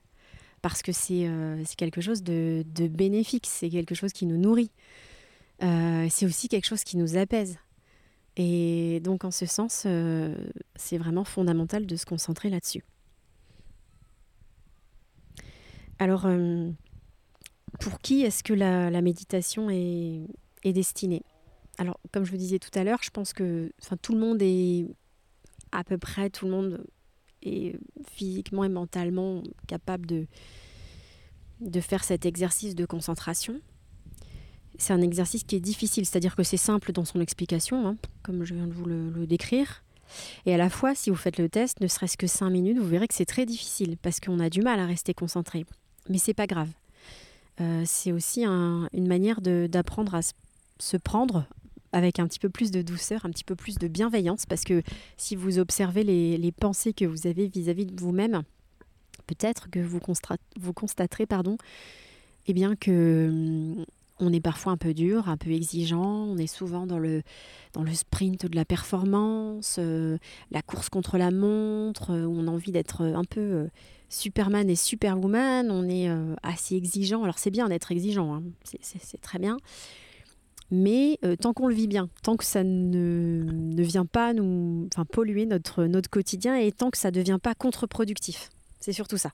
parce 0.61 0.81
que 0.81 0.91
c'est 0.91 1.27
euh, 1.27 1.63
quelque 1.77 2.01
chose 2.01 2.23
de, 2.23 2.63
bénéfique, 2.87 3.47
c'est 3.47 3.69
quelque 3.69 3.95
chose 3.95 4.13
qui 4.13 4.25
nous 4.25 4.37
nourrit. 4.37 4.71
Euh, 5.61 6.07
c'est 6.09 6.25
aussi 6.25 6.47
quelque 6.47 6.65
chose 6.65 6.83
qui 6.83 6.97
nous 6.97 7.17
apaise. 7.17 7.57
Et 8.37 9.01
donc 9.03 9.25
en 9.25 9.31
ce 9.31 9.45
sens, 9.45 9.83
euh, 9.85 10.35
c'est 10.75 10.97
vraiment 10.97 11.23
fondamental 11.23 11.85
de 11.85 11.95
se 11.95 12.05
concentrer 12.05 12.49
là-dessus. 12.49 12.83
Alors, 16.01 16.29
pour 17.81 17.99
qui 17.99 18.21
est-ce 18.21 18.41
que 18.41 18.53
la, 18.53 19.01
méditation 19.01 19.69
est, 19.69 20.21
est, 20.63 20.71
destinée? 20.71 21.23
Alors, 21.77 21.99
comme 22.13 22.23
je 22.23 22.31
vous 22.31 22.37
disais 22.37 22.57
tout 22.57 22.71
à 22.79 22.85
l'heure, 22.85 22.99
je 23.03 23.09
pense 23.09 23.33
que 23.33 23.73
tout 24.01 24.13
le 24.13 24.19
monde 24.19 24.41
est 24.41 24.87
à 25.73 25.83
peu 25.83 25.97
près, 25.97 26.29
tout 26.29 26.45
le 26.45 26.51
monde 26.51 26.85
et 27.43 27.75
physiquement 28.11 28.63
et 28.63 28.69
mentalement 28.69 29.43
capable 29.67 30.05
de, 30.05 30.27
de 31.61 31.79
faire 31.81 32.03
cet 32.03 32.25
exercice 32.25 32.75
de 32.75 32.85
concentration. 32.85 33.59
c'est 34.77 34.93
un 34.93 35.01
exercice 35.01 35.43
qui 35.43 35.55
est 35.55 35.61
difficile, 35.61 36.05
c'est-à-dire 36.05 36.35
que 36.35 36.43
c'est 36.43 36.57
simple 36.57 36.91
dans 36.91 37.05
son 37.05 37.19
explication, 37.19 37.87
hein, 37.87 37.97
comme 38.23 38.45
je 38.45 38.53
viens 38.53 38.67
de 38.67 38.73
vous 38.73 38.85
le, 38.85 39.27
décrire. 39.27 39.83
Et 40.45 40.53
à 40.53 40.57
la 40.57 40.69
fois, 40.69 40.95
si 40.95 41.09
vous 41.09 41.15
faites 41.15 41.37
le 41.37 41.49
test, 41.49 41.81
ne 41.81 41.87
serait-ce 41.87 42.17
que 42.17 42.27
5 42.27 42.49
minutes, 42.49 42.77
vous 42.77 42.87
verrez 42.87 43.07
que 43.07 43.13
c'est 43.13 43.25
très 43.25 43.45
difficile 43.45 43.97
parce 44.01 44.19
qu'on 44.19 44.39
a 44.39 44.49
du 44.49 44.61
mal 44.61 44.79
à 44.79 44.85
rester 44.85 45.13
concentré. 45.13 45.65
Mais 46.07 46.17
c'est 46.17 46.33
pas 46.33 46.47
grave. 46.47 46.69
Euh, 47.61 47.83
c'est 47.85 48.11
aussi 48.11 48.45
une 48.45 49.07
manière 49.07 49.41
d'apprendre 49.41 50.15
à 50.15 50.21
se 50.79 50.97
prendre 50.97 51.45
avec 51.91 52.19
un 52.19 52.27
petit 52.27 52.39
peu 52.39 52.49
plus 52.49 52.71
de 52.71 52.81
douceur, 52.81 53.25
un 53.25 53.29
petit 53.29 53.43
peu 53.43 53.55
plus 53.55 53.77
de 53.77 53.87
bienveillance, 53.87 54.45
parce 54.45 54.63
que 54.63 54.83
si 55.17 55.35
vous 55.35 55.59
observez 55.59 56.03
les, 56.03 56.51
pensées 56.51 56.93
que 56.93 57.05
vous 57.05 57.27
avez 57.27 57.47
vis-à-vis 57.47 57.85
de 57.85 57.99
vous-même, 57.99 58.43
peut-être 59.27 59.69
que 59.69 59.79
vous, 59.79 59.99
constaterez 59.99 61.25
pardon, 61.25 61.57
eh 62.47 62.53
bien 62.53 62.75
que 62.75 63.29
hum, 63.29 63.85
on 64.19 64.33
est 64.33 64.41
parfois 64.41 64.73
un 64.73 64.77
peu 64.77 64.93
dur, 64.93 65.29
un 65.29 65.37
peu 65.37 65.51
exigeant, 65.51 66.25
on 66.25 66.37
est 66.37 66.47
souvent 66.47 66.85
dans 66.85 66.99
le, 66.99 67.23
sprint 67.93 68.45
de 68.45 68.55
la 68.55 68.65
performance, 68.65 69.77
euh, 69.79 70.17
la 70.51 70.61
course 70.61 70.89
contre 70.89 71.17
la 71.17 71.31
montre, 71.31 72.11
euh, 72.11 72.25
on 72.25 72.47
a 72.47 72.51
envie 72.51 72.71
d'être 72.71 73.03
un 73.03 73.23
peu 73.23 73.39
euh, 73.39 73.67
Superman 74.09 74.69
et 74.69 74.75
Superwoman, 74.75 75.71
on 75.71 75.87
est 75.87 76.09
assez 76.41 76.75
exigeant. 76.75 77.23
Alors 77.23 77.37
c'est 77.37 77.51
bien 77.51 77.69
d'être 77.69 77.91
exigeant, 77.91 78.33
hein, 78.33 78.43
c'est 78.63 79.21
très 79.21 79.37
bien. 79.37 79.57
Mais 80.71 81.19
tant 81.41 81.53
qu'on 81.53 81.67
le 81.67 81.73
vit 81.73 81.87
bien, 81.87 82.09
tant 82.21 82.37
que 82.37 82.45
ça 82.45 82.63
ne, 82.63 83.43
ne 83.43 83.83
vient 83.83 84.05
pas 84.05 84.33
nous 84.33 84.87
enfin, 84.93 85.05
polluer 85.05 85.45
notre, 85.45 85.85
notre 85.85 86.09
quotidien 86.09 86.55
et 86.57 86.71
tant 86.71 86.91
que 86.91 86.97
ça 86.97 87.09
ne 87.09 87.15
devient 87.15 87.39
pas 87.41 87.55
contre-productif. 87.55 88.49
C'est 88.79 88.93
surtout 88.93 89.17
ça. 89.17 89.31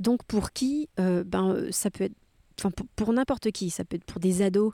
Donc 0.00 0.24
pour 0.24 0.50
qui 0.52 0.88
ben, 0.96 1.68
ça 1.70 1.90
peut 1.90 2.04
être 2.04 2.16
pour, 2.96 3.12
n'importe 3.12 3.50
qui, 3.50 3.70
ça 3.70 3.84
peut 3.84 3.96
être 3.96 4.04
pour 4.04 4.20
des 4.20 4.42
ados 4.42 4.72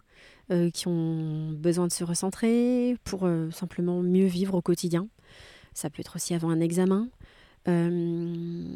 euh, 0.50 0.70
qui 0.70 0.88
ont 0.88 1.52
besoin 1.52 1.86
de 1.86 1.92
se 1.92 2.04
recentrer, 2.04 2.96
pour 3.04 3.24
euh, 3.24 3.50
simplement 3.50 4.02
mieux 4.02 4.26
vivre 4.26 4.54
au 4.54 4.62
quotidien. 4.62 5.08
Ça 5.74 5.90
peut 5.90 6.00
être 6.00 6.16
aussi 6.16 6.34
avant 6.34 6.50
un 6.50 6.60
examen, 6.60 7.08
euh, 7.68 8.74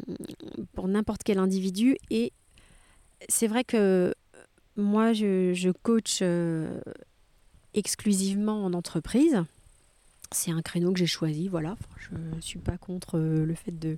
pour 0.73 0.87
n'importe 0.87 1.23
quel 1.23 1.37
individu. 1.37 1.97
Et 2.09 2.31
c'est 3.29 3.47
vrai 3.47 3.63
que 3.63 4.13
moi, 4.75 5.13
je, 5.13 5.53
je 5.53 5.69
coach 5.69 6.23
exclusivement 7.73 8.65
en 8.65 8.73
entreprise 8.73 9.43
c'est 10.33 10.51
un 10.51 10.61
créneau 10.61 10.91
que 10.91 10.99
j'ai 10.99 11.05
choisi, 11.05 11.47
voilà. 11.47 11.77
je 11.97 12.35
ne 12.35 12.41
suis 12.41 12.59
pas 12.59 12.77
contre 12.77 13.17
euh, 13.17 13.45
le 13.45 13.53
fait 13.53 13.77
de, 13.77 13.97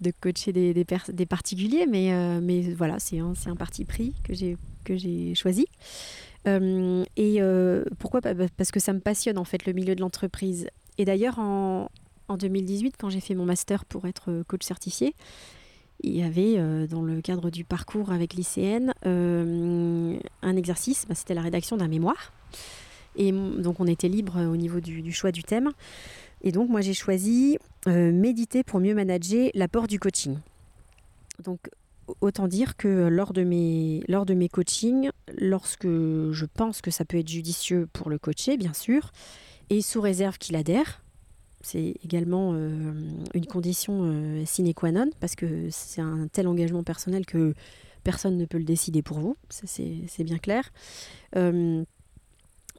de 0.00 0.12
coacher 0.20 0.52
des, 0.52 0.74
des, 0.74 0.84
des 0.84 1.26
particuliers, 1.26 1.86
mais, 1.86 2.12
euh, 2.12 2.40
mais 2.42 2.60
voilà, 2.60 2.98
c'est 2.98 3.18
un, 3.18 3.32
un, 3.46 3.56
parti 3.56 3.84
pris 3.84 4.14
que 4.24 4.34
j'ai 4.96 5.34
choisi. 5.34 5.66
Euh, 6.46 7.04
et 7.16 7.40
pourquoi 7.98 8.20
Parce 8.20 8.70
que 8.70 8.80
ça 8.80 8.92
me 8.92 9.00
passionne 9.00 9.38
en 9.38 9.44
fait 9.44 9.66
le 9.66 9.72
milieu 9.72 9.94
de 9.94 10.00
l'entreprise. 10.00 10.68
Et 10.98 11.04
d'ailleurs, 11.04 11.38
en, 11.38 11.90
en, 12.28 12.36
2018, 12.36 12.96
quand 12.98 13.10
j'ai 13.10 13.20
fait 13.20 13.34
mon 13.34 13.44
master 13.44 13.84
pour 13.84 14.06
être 14.06 14.42
coach 14.46 14.64
certifié, 14.64 15.14
il 16.00 16.16
y 16.16 16.22
avait 16.22 16.56
dans 16.86 17.02
le 17.02 17.20
cadre 17.20 17.50
du 17.50 17.64
parcours 17.64 18.12
avec 18.12 18.34
l'ICN 18.34 18.92
un 19.04 20.56
exercice, 20.56 21.06
bah, 21.08 21.14
c'était 21.14 21.34
la 21.34 21.42
rédaction 21.42 21.76
d'un 21.76 21.88
mémoire. 21.88 22.32
Et 23.16 23.32
donc 23.32 23.80
on 23.80 23.86
était 23.86 24.08
libre 24.08 24.38
euh, 24.38 24.46
au 24.46 24.56
niveau 24.56 24.80
du, 24.80 25.12
choix 25.12 25.32
du 25.32 25.42
thème. 25.42 25.70
Et 26.42 26.52
donc 26.52 26.70
moi 26.70 26.80
j'ai 26.80 26.94
choisi 26.94 27.58
euh, 27.86 28.12
méditer 28.12 28.62
pour 28.62 28.80
mieux 28.80 28.94
manager 28.94 29.50
l'apport 29.54 29.88
du 29.88 29.98
coaching. 29.98 30.38
Donc 31.44 31.68
autant 32.20 32.48
dire 32.48 32.76
que 32.76 33.08
lors 33.08 33.32
de 33.32 33.42
mes, 33.42 34.02
lors 34.08 34.24
de 34.24 34.34
mes 34.34 34.48
coachings, 34.48 35.10
lorsque 35.36 35.86
je 35.86 36.44
pense 36.46 36.80
que 36.80 36.90
ça 36.90 37.04
peut 37.04 37.18
être 37.18 37.28
judicieux 37.28 37.88
pour 37.92 38.08
le 38.08 38.18
coacher, 38.18 38.56
bien 38.56 38.72
sûr, 38.72 39.12
et 39.68 39.82
sous 39.82 40.00
réserve 40.00 40.38
qu'il 40.38 40.56
adhère, 40.56 41.02
c'est 41.60 41.94
également 42.04 42.52
euh, 42.54 42.92
une 43.34 43.46
condition 43.46 44.44
sine 44.46 44.72
qua 44.74 44.92
non, 44.92 45.10
parce 45.20 45.34
que 45.34 45.68
c'est 45.70 46.00
un 46.00 46.28
tel 46.28 46.46
engagement 46.48 46.82
personnel 46.82 47.26
que 47.26 47.54
personne 48.04 48.36
ne 48.36 48.44
peut 48.44 48.58
le 48.58 48.64
décider 48.64 49.02
pour 49.02 49.18
vous, 49.18 49.36
c'est 49.50 50.24
bien 50.24 50.38
clair. 50.38 50.70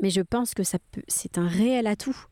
Mais 0.02 0.10
je 0.10 0.22
pense 0.22 0.54
que 0.54 0.64
c'est 0.64 1.38
un 1.38 1.48
réel 1.48 1.88
atout 1.88 2.26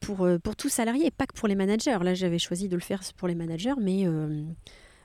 pour, 0.00 0.22
euh, 0.22 0.38
pour 0.38 0.56
tout 0.56 0.68
salarié, 0.68 1.10
pas 1.10 1.26
que 1.26 1.34
pour 1.34 1.48
les 1.48 1.54
managers. 1.54 1.98
Là, 2.02 2.14
j'avais 2.14 2.38
choisi 2.38 2.68
de 2.68 2.74
le 2.74 2.82
faire 2.82 3.00
pour 3.16 3.28
les 3.28 3.34
managers, 3.34 3.74
mais, 3.80 4.06
euh, 4.06 4.44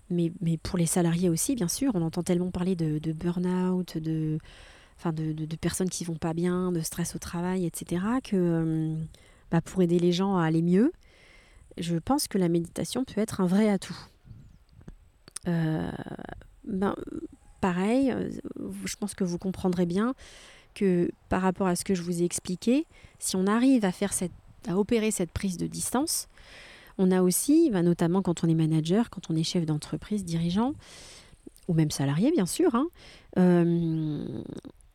mais, 0.10 0.32
mais, 0.42 0.58
pour 0.58 0.78
les 0.78 0.86
salariés 0.86 1.30
aussi, 1.30 1.56
bien 1.56 1.68
sûr. 1.68 1.92
On 1.96 2.02
entend 2.02 2.24
tellement 2.24 2.52
parler 2.52 2.76
de, 2.76 3.12
burn-out, 3.12 3.98
de, 3.98 4.38
enfin 4.98 5.14
de, 5.14 5.32
de, 5.34 5.56
personnes 5.56 5.90
qui 5.90 6.04
vont 6.04 6.16
pas 6.18 6.34
bien, 6.34 6.72
de 6.72 6.82
stress 6.82 7.16
au 7.16 7.20
travail, 7.20 7.66
etc., 7.66 8.02
que 8.24 8.36
euh, 8.36 8.96
bah, 9.52 9.62
pour 9.62 9.82
aider 9.82 10.00
les 10.00 10.12
gens 10.12 10.38
à 10.38 10.46
aller 10.46 10.62
mieux, 10.62 10.92
je 11.78 11.98
pense 11.98 12.28
que 12.28 12.38
la 12.38 12.50
méditation 12.50 13.04
peut 13.04 13.22
être 13.22 13.42
un 13.42 13.46
vrai 13.46 13.70
atout. 13.70 13.98
ben, 15.46 16.96
pareil, 17.62 18.14
je 18.86 18.96
pense 18.98 19.14
que 19.14 19.24
vous 19.24 19.38
comprendrez 19.38 19.86
bien 19.86 20.14
que 20.74 21.10
par 21.30 21.42
rapport 21.42 21.68
à 21.68 21.76
ce 21.76 21.84
que 21.84 21.96
je 21.96 22.02
vous 22.02 22.22
ai 22.22 22.26
expliqué, 22.26 22.86
si 23.20 23.36
on 23.36 23.48
arrive 23.48 23.86
à 23.86 23.92
faire 23.92 24.14
cette, 24.14 24.32
à 24.68 24.78
opérer 24.78 25.12
cette 25.12 25.32
prise 25.32 25.58
de 25.58 25.66
distance, 25.66 26.28
on 26.98 27.12
a 27.12 27.22
aussi, 27.22 27.70
bah, 27.72 27.82
notamment 27.82 28.22
quand 28.22 28.44
on 28.44 28.48
est 28.48 28.56
manager, 28.56 29.10
quand 29.10 29.30
on 29.30 29.36
est 29.36 29.44
chef 29.44 29.66
d'entreprise, 29.66 30.24
dirigeant, 30.24 30.74
ou 31.68 31.74
même 31.74 31.92
salarié 31.92 32.32
bien 32.32 32.46
sûr, 32.46 32.76
hein, 32.76 32.88
euh, 33.38 34.26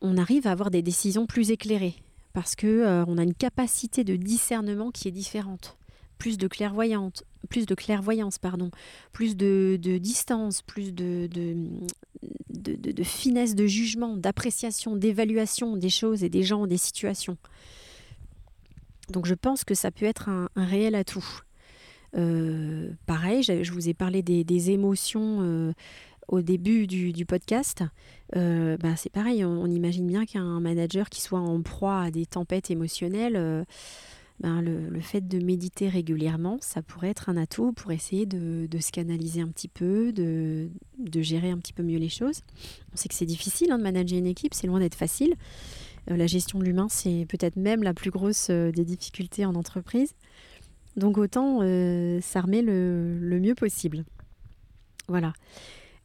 on 0.01 0.17
arrive 0.17 0.47
à 0.47 0.51
avoir 0.51 0.71
des 0.71 0.81
décisions 0.81 1.25
plus 1.25 1.51
éclairées 1.51 1.95
parce 2.33 2.55
que 2.55 2.67
euh, 2.67 3.05
on 3.07 3.17
a 3.17 3.23
une 3.23 3.33
capacité 3.33 4.03
de 4.03 4.15
discernement 4.15 4.91
qui 4.91 5.07
est 5.07 5.11
différente 5.11 5.77
plus 6.17 6.37
de 6.37 6.47
clairvoyance, 6.47 7.25
plus 7.49 7.65
de 7.65 7.75
clairvoyance, 7.75 8.37
pardon, 8.39 8.71
plus 9.11 9.35
de, 9.35 9.77
distance, 9.97 10.61
plus 10.61 10.93
de, 10.93 11.27
de, 12.49 13.03
finesse 13.03 13.55
de 13.55 13.67
jugement, 13.67 14.15
d'appréciation, 14.15 14.95
d'évaluation 14.95 15.75
des 15.75 15.89
choses 15.89 16.23
et 16.23 16.29
des 16.29 16.43
gens, 16.43 16.65
des 16.65 16.77
situations. 16.77 17.35
Donc 19.09 19.25
je 19.25 19.33
pense 19.33 19.65
que 19.65 19.75
ça 19.75 19.91
peut 19.91 20.05
être 20.05 20.29
un, 20.29 20.47
réel 20.55 20.95
atout. 20.95 21.41
Euh, 22.15 22.91
pareil, 23.05 23.43
je 23.43 23.71
vous 23.73 23.89
ai 23.89 23.93
parlé 23.93 24.21
des, 24.21 24.71
émotions 24.71 25.39
euh, 25.41 25.73
au 26.27 26.41
début 26.41 26.87
du, 26.87 27.25
podcast. 27.25 27.83
Euh, 28.35 28.77
bah, 28.77 28.95
c'est 28.95 29.11
pareil, 29.11 29.43
on, 29.45 29.67
imagine 29.67 30.07
bien 30.07 30.25
qu'un 30.25 30.59
manager 30.59 31.09
qui 31.09 31.21
soit 31.21 31.39
en 31.39 31.61
proie 31.61 32.01
à 32.01 32.11
des 32.11 32.25
tempêtes 32.25 32.71
émotionnelles 32.71 33.65
ben, 34.39 34.61
le, 34.61 34.99
fait 34.99 35.25
de 35.25 35.39
méditer 35.39 35.87
régulièrement, 35.87 36.57
ça 36.59 36.81
pourrait 36.81 37.09
être 37.09 37.29
un 37.29 37.37
atout 37.37 37.71
pour 37.71 37.91
essayer 37.91 38.25
de, 38.25 38.67
se 38.79 38.91
canaliser 38.91 39.41
un 39.41 39.47
petit 39.47 39.67
peu, 39.67 40.11
de, 40.11 40.69
gérer 41.21 41.49
un 41.49 41.57
petit 41.57 41.73
peu 41.73 41.83
mieux 41.83 41.99
les 41.99 42.09
choses. 42.09 42.41
On 42.93 42.97
sait 42.97 43.07
que 43.07 43.15
c'est 43.15 43.25
difficile 43.25 43.71
hein, 43.71 43.77
de 43.77 43.83
manager 43.83 44.17
une 44.17 44.27
équipe, 44.27 44.53
c'est 44.53 44.67
loin 44.67 44.79
d'être 44.79 44.95
facile. 44.95 45.35
Euh, 46.11 46.17
la 46.17 46.27
gestion 46.27 46.59
de 46.59 46.65
l'humain, 46.65 46.87
c'est 46.89 47.25
peut-être 47.29 47.55
même 47.55 47.83
la 47.83 47.93
plus 47.93 48.11
grosse 48.11 48.47
euh, 48.49 48.71
des 48.71 48.83
difficultés 48.83 49.45
en 49.45 49.55
entreprise. 49.55 50.13
Donc 50.97 51.17
autant 51.17 51.59
euh, 51.61 52.19
s'armer 52.21 52.61
le, 52.61 53.39
mieux 53.39 53.55
possible. 53.55 54.03
Voilà. 55.07 55.33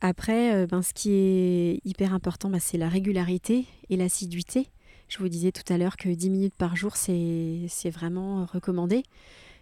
Après, 0.01 0.67
ben, 0.67 0.83
ce 0.83 0.93
qui 0.93 1.13
est 1.13 1.81
hyper 1.85 2.15
important, 2.15 2.51
ben, 2.51 2.61
c'est 2.61 2.79
la 2.79 2.89
régularité 2.89 3.67
et 3.91 3.97
l'assiduité. 3.97 4.69
Je 5.09 5.19
vous 5.19 5.29
disais 5.29 5.53
tout 5.53 5.73
à 5.73 5.79
l'heure 5.79 5.97
que 5.97 6.09
10 6.09 6.31
minutes 6.31 6.55
par 6.55 6.77
jour, 6.77 6.97
c'est 6.97 7.91
vraiment 7.91 8.47
recommandé. 8.47 9.03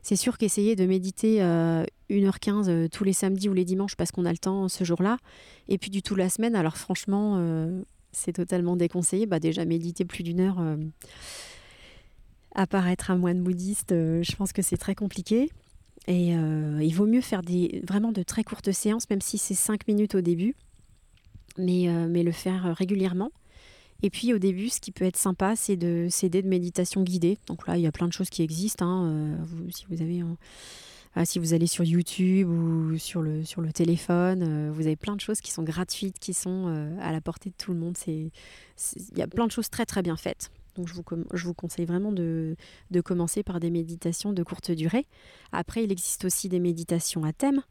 C'est 0.02 0.14
sûr 0.14 0.38
qu'essayer 0.38 0.76
de 0.76 0.86
méditer 0.86 1.40
1h15 1.40 1.40
euh, 1.40 2.84
euh, 2.84 2.88
tous 2.88 3.02
les 3.02 3.12
samedis 3.12 3.48
ou 3.48 3.54
les 3.54 3.64
dimanches 3.64 3.96
parce 3.96 4.12
qu'on 4.12 4.24
a 4.24 4.30
le 4.30 4.38
temps 4.38 4.68
ce 4.68 4.84
jour-là, 4.84 5.18
et 5.66 5.78
puis 5.78 5.90
du 5.90 6.00
tout 6.00 6.14
la 6.14 6.28
semaine, 6.28 6.54
alors 6.54 6.76
franchement, 6.76 7.34
euh, 7.38 7.82
c'est 8.12 8.32
totalement 8.32 8.76
déconseillé. 8.76 9.26
Bah 9.26 9.40
déjà, 9.40 9.64
méditer 9.64 10.04
plus 10.04 10.22
d'une 10.22 10.38
heure, 10.38 10.62
apparaître 12.54 13.10
un 13.10 13.16
moine 13.16 13.42
bouddhiste, 13.42 13.90
je 13.90 14.36
pense 14.36 14.52
que 14.52 14.62
c'est 14.62 14.76
très 14.76 14.94
compliqué. 14.94 15.50
Et 16.06 16.36
il 16.86 16.94
vaut 16.94 17.06
mieux 17.06 17.20
faire 17.20 17.42
des, 17.42 17.82
vraiment 17.86 18.12
de 18.12 18.22
très 18.22 18.44
courtes 18.44 18.72
séances, 18.72 19.08
même 19.10 19.20
si 19.20 19.38
c'est 19.38 19.54
5 19.54 19.86
minutes 19.88 20.14
au 20.14 20.20
début, 20.20 20.54
mais, 21.58 21.88
mais 22.08 22.22
le 22.22 22.32
faire 22.32 22.74
régulièrement. 22.76 23.30
Et 24.02 24.10
puis 24.10 24.34
au 24.34 24.38
début, 24.38 24.68
ce 24.68 24.80
qui 24.80 24.92
peut 24.92 25.04
être 25.04 25.16
sympa, 25.16 25.56
c'est 25.56 25.76
de 25.76 26.08
s'aider 26.10 26.42
de 26.42 26.48
méditation 26.48 27.02
guidée. 27.02 27.38
Donc 27.46 27.66
là, 27.66 27.76
il 27.76 27.82
y 27.82 27.86
a 27.86 27.92
plein 27.92 28.06
de 28.06 28.12
choses 28.12 28.30
qui 28.30 28.42
existent. 28.42 28.84
Hein. 28.84 29.10
Euh, 29.10 29.36
si 29.70 29.86
vous 29.88 30.02
avez 30.02 30.22
ah, 31.18 31.24
si 31.24 31.38
vous 31.38 31.54
allez 31.54 31.66
sur 31.66 31.82
YouTube 31.82 32.46
ou 32.50 32.98
sur 32.98 33.22
le, 33.22 33.42
sur 33.42 33.62
le 33.62 33.72
téléphone, 33.72 34.42
euh, 34.42 34.70
vous 34.70 34.82
avez 34.82 34.96
plein 34.96 35.16
de 35.16 35.20
choses 35.22 35.40
qui 35.40 35.50
sont 35.50 35.62
gratuites, 35.62 36.18
qui 36.18 36.34
sont 36.34 36.66
euh, 36.66 36.94
à 37.00 37.10
la 37.10 37.22
portée 37.22 37.48
de 37.48 37.54
tout 37.56 37.72
le 37.72 37.78
monde. 37.78 37.96
Il 38.06 38.30
y 39.16 39.22
a 39.22 39.26
plein 39.26 39.46
de 39.46 39.50
choses 39.50 39.70
très 39.70 39.86
très 39.86 40.02
bien 40.02 40.18
faites. 40.18 40.50
Donc 40.76 40.88
je 40.88 40.94
vous, 40.94 41.04
je 41.32 41.46
vous 41.46 41.54
conseille 41.54 41.86
vraiment 41.86 42.12
de, 42.12 42.56
commencer 43.04 43.42
par 43.42 43.60
des 43.60 43.70
méditations 43.70 44.32
de 44.32 44.42
courte 44.42 44.70
durée. 44.70 45.06
Après, 45.52 45.84
il 45.84 45.92
existe 45.92 46.24
aussi 46.24 46.48
des 46.48 46.60
méditations 46.60 47.24
à 47.24 47.32
thème, 47.32 47.62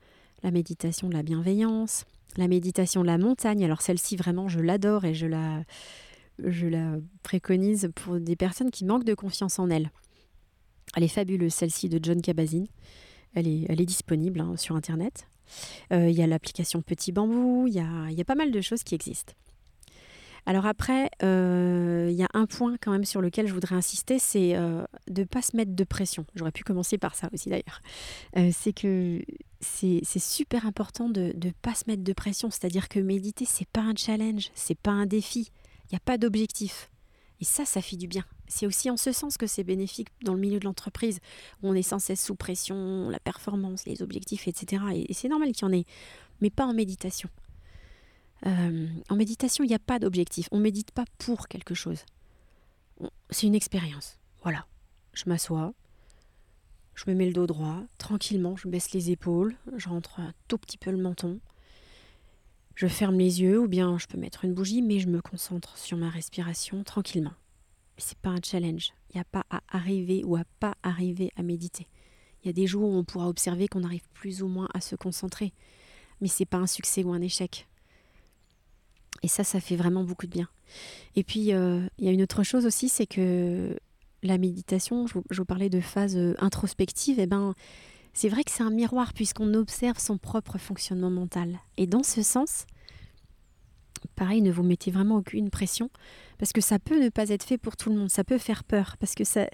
la 0.44 0.52
méditation 0.52 1.10
de 1.10 1.14
la 1.14 1.24
bienveillance, 1.24 2.06
la 2.38 2.48
méditation 2.48 3.02
de 3.02 3.08
la 3.08 3.18
montagne. 3.18 3.64
Alors 3.64 3.82
celle-ci, 3.82 4.16
vraiment, 4.16 4.48
je 4.48 4.60
l'adore 4.60 5.06
et 5.06 5.14
je 5.14 5.28
la, 5.28 5.64
préconise 7.24 7.90
pour 7.96 8.20
des 8.20 8.36
personnes 8.36 8.72
qui 8.72 8.86
manquent 8.86 9.06
de 9.06 9.14
confiance 9.14 9.60
en 9.60 9.70
elles. 9.70 9.92
Elle 10.96 11.04
est 11.04 11.10
fabuleuse, 11.10 11.54
celle-ci 11.54 11.90
de 11.90 12.00
John 12.02 12.22
est, 13.48 13.66
elle 13.68 13.82
est 13.82 13.86
disponible 13.86 14.40
hein, 14.40 14.56
sur 14.56 14.76
Internet. 14.76 15.28
Euh, 15.92 16.10
il 16.10 16.16
y 16.16 16.22
a 16.22 16.28
l'application 16.28 16.82
Petit 16.82 17.12
Bambou, 17.12 17.66
il 17.68 17.74
y 17.74 17.80
a, 17.80 18.12
y 18.12 18.22
a, 18.22 18.26
pas 18.26 18.36
mal 18.36 18.52
de 18.52 18.62
choses 18.62 18.84
qui 18.84 18.96
existent. 18.96 19.34
Alors 20.46 20.66
après, 20.66 21.10
euh, 21.24 22.08
il 22.12 22.16
y 22.16 22.24
a 22.24 22.30
un 22.34 22.46
point 22.46 22.76
quand 22.80 22.92
même 22.92 23.06
sur 23.06 23.22
lequel 23.22 23.48
je 23.48 23.54
voudrais 23.54 23.76
insister, 23.76 24.20
c'est 24.20 24.56
euh, 24.56 24.84
de 25.08 25.22
ne 25.22 25.26
pas 25.26 25.42
se 25.42 25.58
mettre 25.58 25.76
de 25.76 25.84
pression. 25.84 26.26
J'aurais 26.36 26.52
pu 26.52 26.64
commencer 26.64 26.98
par 26.98 27.16
ça 27.16 27.30
aussi 27.34 27.50
d'ailleurs. 27.50 27.82
c'est 28.52 28.74
que 28.74 29.22
c'est 29.60 30.20
super 30.20 30.68
important 30.68 31.10
de 31.10 31.34
ne 31.36 31.52
pas 31.62 31.74
se 31.74 31.86
mettre 31.88 32.04
de 32.04 32.14
pression. 32.14 32.52
C'est-à-dire 32.52 32.90
que 32.90 33.00
méditer, 33.00 33.46
c'est 33.46 33.68
pas 33.68 33.82
un 33.82 33.96
challenge, 33.96 34.52
c'est 34.54 34.78
pas 34.78 34.92
un 34.92 35.06
défi. 35.06 35.52
Il 35.86 35.94
n'y 35.94 35.98
a 35.98 36.04
pas 36.06 36.18
d'objectif. 36.18 36.90
Et 37.42 37.46
ça, 37.46 37.66
ça 37.66 37.82
fait 37.82 37.98
du 37.98 38.08
bien. 38.08 38.24
C'est 38.48 38.66
aussi 38.66 38.90
en 38.90 38.98
ce 38.98 39.12
sens 39.12 39.38
que 39.38 39.48
c'est 39.48 39.64
bénéfique 39.64 40.10
dans 40.24 40.34
le 40.34 40.40
milieu 40.40 40.60
de 40.60 40.66
l'entreprise, 40.66 41.20
où 41.62 41.70
on 41.70 41.74
est 41.74 41.82
sans 41.82 42.00
cesse 42.00 42.24
sous 42.24 42.36
pression, 42.36 43.10
la 43.10 43.20
performance, 43.20 43.86
les 43.86 44.02
objectifs, 44.02 44.48
etc. 44.48 44.84
Et 44.94 45.14
c'est 45.14 45.28
normal 45.28 45.52
qu'il 45.52 45.64
y 45.64 45.70
en 45.70 45.74
ait, 45.74 45.86
mais 46.42 46.50
pas 46.50 46.66
en 46.66 46.74
méditation. 46.74 47.30
Euh, 48.46 48.88
en 49.10 49.16
méditation, 49.16 49.64
il 49.64 49.68
n'y 49.68 49.76
a 49.76 49.80
pas 49.80 50.00
d'objectif. 50.00 50.48
On 50.52 50.58
ne 50.58 50.64
médite 50.64 50.92
pas 50.92 51.06
pour 51.18 51.48
quelque 51.48 51.74
chose. 51.74 52.06
C'est 53.30 53.48
une 53.48 53.56
expérience. 53.56 54.18
Voilà. 54.44 54.66
Je 55.14 55.24
m'assois, 55.28 55.74
je 56.96 57.04
me 57.08 57.16
mets 57.16 57.26
le 57.26 57.34
dos 57.34 57.46
droit, 57.46 57.84
tranquillement, 57.98 58.56
je 58.56 58.70
baisse 58.70 58.94
les 58.94 59.12
épaules, 59.12 59.56
je 59.76 59.90
rentre 59.90 60.22
un 60.22 60.34
tout 60.48 60.58
petit 60.58 60.78
peu 60.78 60.92
le 60.92 60.98
menton. 60.98 61.40
Je 62.76 62.88
ferme 62.88 63.18
les 63.18 63.42
yeux 63.42 63.60
ou 63.60 63.68
bien 63.68 63.98
je 63.98 64.08
peux 64.08 64.18
mettre 64.18 64.46
une 64.46 64.54
bougie, 64.54 64.82
mais 64.82 65.00
je 65.00 65.08
me 65.08 65.22
concentre 65.22 65.78
sur 65.78 65.98
ma 65.98 66.10
respiration 66.10 66.84
tranquillement. 66.84 67.34
C'est 67.98 68.18
pas 68.18 68.30
un 68.30 68.42
challenge. 68.44 68.94
Il 69.10 69.18
n'y 69.18 69.22
a 69.22 69.26
pas 69.26 69.46
à 69.50 69.62
arriver 69.70 70.24
ou 70.26 70.36
à 70.36 70.44
pas 70.60 70.76
arriver 70.84 71.32
à 71.38 71.44
méditer. 71.44 71.88
Il 72.44 72.48
y 72.48 72.50
a 72.50 72.54
des 72.54 72.68
jours 72.68 72.90
où 72.90 72.96
on 72.96 73.04
pourra 73.04 73.28
observer 73.28 73.68
qu'on 73.68 73.84
arrive 73.84 74.08
plus 74.14 74.42
ou 74.42 74.48
moins 74.48 74.68
à 74.74 74.82
se 74.82 74.96
concentrer, 74.96 75.54
mais 76.22 76.28
c'est 76.28 76.46
pas 76.46 76.58
un 76.58 76.68
succès 76.68 77.04
ou 77.04 77.12
un 77.12 77.22
échec. 77.22 77.68
Et 79.24 79.28
ça, 79.28 79.44
ça 79.44 79.60
fait 79.60 79.76
vraiment 79.76 80.04
beaucoup 80.04 80.26
de 80.26 80.32
bien. 80.32 80.48
Et 81.16 81.24
puis, 81.24 81.54
euh, 81.54 81.82
il 81.98 82.06
y 82.06 82.10
a 82.10 82.12
une 82.12 82.22
autre 82.22 82.44
chose 82.44 82.66
aussi, 82.66 82.90
c'est 82.90 83.08
que 83.08 83.78
la 84.24 84.38
méditation, 84.38 85.08
je 85.08 85.14
vous, 85.38 85.46
parlais 85.46 85.70
de 85.70 85.80
phase 85.80 86.18
euh, 86.18 86.36
introspective, 86.40 87.20
et 87.20 87.24
eh 87.24 87.28
ben, 87.28 87.54
c'est 88.14 88.30
vrai 88.30 88.44
que 88.44 88.52
c'est 88.52 88.64
un 88.64 88.72
miroir 88.72 89.14
puisqu'on 89.14 89.54
observe 89.54 90.00
son 90.00 90.18
propre 90.18 90.58
fonctionnement 90.58 91.10
mental. 91.10 91.60
Et 91.78 91.86
dans 91.86 92.04
ce 92.04 92.24
sens, 92.24 92.66
pareil, 94.16 94.42
ne 94.42 94.52
vous 94.52 94.64
mettez 94.64 94.90
vraiment 94.90 95.18
aucune 95.18 95.50
pression 95.50 95.90
parce 96.38 96.54
que 96.54 96.62
ça 96.62 96.80
peut 96.80 97.02
ne 97.02 97.10
pas 97.10 97.30
être 97.30 97.44
fait 97.44 97.58
pour 97.58 97.76
tout 97.76 97.90
le 97.90 97.98
monde. 97.98 98.10
Ça 98.10 98.24
peut 98.24 98.38
faire 98.38 98.64
peur 98.64 98.96
parce 99.00 99.16
que 99.16 99.26
ça, 99.26 99.48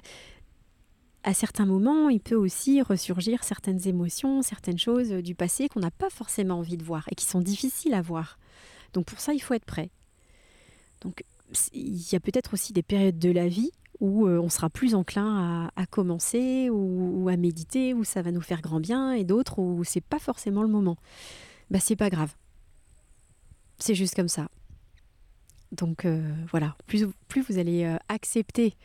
à 1.23 1.33
certains 1.33 1.65
moments, 1.65 2.09
il 2.09 2.19
peut 2.19 2.35
aussi 2.35 2.81
ressurgir 2.81 3.43
certaines 3.43 3.87
émotions, 3.87 4.41
certaines 4.41 4.79
choses 4.79 5.09
du 5.09 5.35
passé 5.35 5.67
qu'on 5.67 5.79
n'a 5.79 5.91
pas 5.91 6.09
forcément 6.09 6.59
envie 6.59 6.77
de 6.77 6.83
voir 6.83 7.07
et 7.11 7.15
qui 7.15 7.25
sont 7.25 7.41
difficiles 7.41 7.93
à 7.93 8.01
voir. 8.01 8.37
Donc 8.93 9.05
pour 9.05 9.19
ça, 9.19 9.33
il 9.33 9.39
faut 9.39 9.53
être 9.53 9.65
prêt. 9.65 9.89
Donc 11.01 11.23
il 11.73 12.11
y 12.11 12.15
a 12.15 12.19
peut-être 12.19 12.53
aussi 12.53 12.73
des 12.73 12.83
périodes 12.83 13.19
de 13.19 13.31
la 13.31 13.47
vie 13.47 13.71
où 13.99 14.27
euh, 14.27 14.39
on 14.39 14.49
sera 14.49 14.69
plus 14.69 14.95
enclin 14.95 15.69
à, 15.75 15.85
commencer 15.85 16.69
ou, 16.71 17.29
à 17.29 17.37
méditer, 17.37 17.93
où 17.93 18.03
ça 18.03 18.21
va 18.21 18.31
nous 18.31 18.41
faire 18.41 18.61
grand 18.61 18.79
bien, 18.79 19.13
et 19.13 19.23
d'autres 19.23 19.59
où 19.59 19.83
c'est 19.83 20.01
pas 20.01 20.19
forcément 20.19 20.63
le 20.63 20.69
moment. 20.69 20.97
Bah 21.69 21.79
c'est 21.79 21.95
pas 21.95 22.09
grave. 22.09 22.33
C'est 23.77 23.95
juste 23.95 24.15
comme 24.15 24.27
ça. 24.27 24.49
Donc 25.71 26.05
euh, 26.05 26.27
voilà, 26.49 26.75
plus, 26.87 27.05
plus, 27.27 27.41
vous 27.43 27.59
allez 27.59 27.85
euh, 27.85 27.97
accepter 28.09 28.75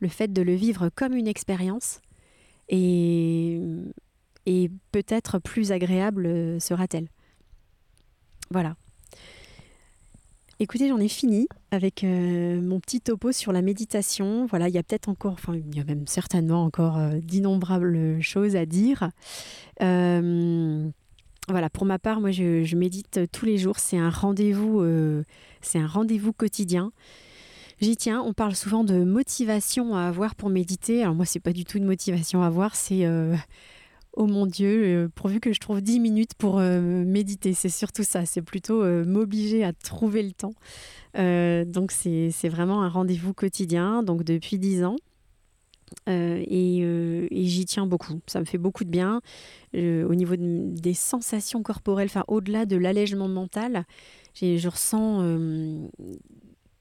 le 0.00 0.08
fait 0.08 0.32
de 0.32 0.42
le 0.42 0.54
vivre 0.54 0.90
comme 0.90 1.14
une 1.14 1.26
expérience, 1.26 2.00
et, 2.68 3.58
et 4.44 4.70
peut-être 4.92 5.38
plus 5.38 5.72
agréable 5.72 6.60
sera-t-elle. 6.60 7.08
Voilà. 8.50 8.76
Écoutez, 10.60 10.88
j'en 10.88 10.98
ai 10.98 11.06
fini 11.06 11.46
avec 11.70 12.02
euh, 12.02 12.60
mon 12.60 12.80
petit 12.80 13.00
topo 13.00 13.30
sur 13.30 13.52
la 13.52 13.62
méditation. 13.62 14.44
Voilà, 14.46 14.68
il 14.68 14.74
y 14.74 14.78
a 14.78 14.82
peut-être 14.82 15.08
encore, 15.08 15.34
enfin, 15.34 15.54
il 15.54 15.76
y 15.76 15.78
a 15.78 15.84
même 15.84 16.08
certainement 16.08 16.64
encore 16.64 16.98
euh, 16.98 17.20
d'innombrables 17.20 18.20
choses 18.20 18.56
à 18.56 18.66
dire. 18.66 19.10
Euh, 19.82 20.88
voilà, 21.48 21.70
pour 21.70 21.84
ma 21.84 22.00
part, 22.00 22.20
moi, 22.20 22.32
je, 22.32 22.74
médite 22.74 23.20
tous 23.30 23.46
les 23.46 23.56
jours. 23.56 23.78
C'est 23.78 23.98
un 23.98 24.10
rendez-vous, 24.10 24.84
c'est 25.62 25.78
un 25.78 25.86
rendez-vous 25.86 26.32
quotidien. 26.32 26.90
J'y 27.80 27.96
tiens. 27.96 28.20
On 28.20 28.32
parle 28.32 28.56
souvent 28.56 28.82
de 28.82 29.04
motivation 29.04 29.94
à 29.94 30.02
avoir 30.02 30.34
pour 30.34 30.50
méditer. 30.50 31.04
Alors 31.04 31.14
moi, 31.14 31.24
c'est 31.24 31.38
pas 31.38 31.52
du 31.52 31.64
tout 31.64 31.78
une 31.78 31.86
motivation 31.86 32.42
à 32.42 32.48
avoir. 32.48 32.74
C'est 32.74 33.06
oh 34.18 34.26
mon 34.26 34.46
Dieu, 34.46 34.82
euh, 34.84 35.08
pourvu 35.14 35.38
que 35.38 35.52
je 35.52 35.60
trouve 35.60 35.80
10 35.80 36.00
minutes 36.00 36.34
pour 36.36 36.58
euh, 36.58 36.80
méditer. 36.80 37.54
C'est 37.54 37.68
surtout 37.68 38.02
ça, 38.02 38.26
c'est 38.26 38.42
plutôt 38.42 38.82
euh, 38.82 39.04
m'obliger 39.04 39.64
à 39.64 39.72
trouver 39.72 40.22
le 40.22 40.32
temps. 40.32 40.54
donc 41.14 41.92
c'est 41.92 42.48
vraiment 42.48 42.82
un 42.82 42.88
rendez-vous 42.88 43.32
quotidien, 43.32 44.02
donc 44.02 44.24
depuis 44.24 44.58
10 44.58 44.84
ans. 44.84 44.96
et, 46.08 47.28
j'y 47.30 47.64
tiens 47.64 47.86
beaucoup. 47.86 48.20
Ça 48.26 48.40
me 48.40 48.44
fait 48.44 48.58
beaucoup 48.58 48.84
de 48.84 48.90
bien. 48.90 49.20
au 49.74 50.14
niveau 50.14 50.34
des 50.36 50.94
sensations 50.94 51.62
corporelles, 51.62 52.08
enfin 52.10 52.24
au-delà 52.26 52.66
de 52.66 52.76
l'allègement 52.76 53.28
mental, 53.28 53.84
je 54.34 54.68
ressens 54.68 55.22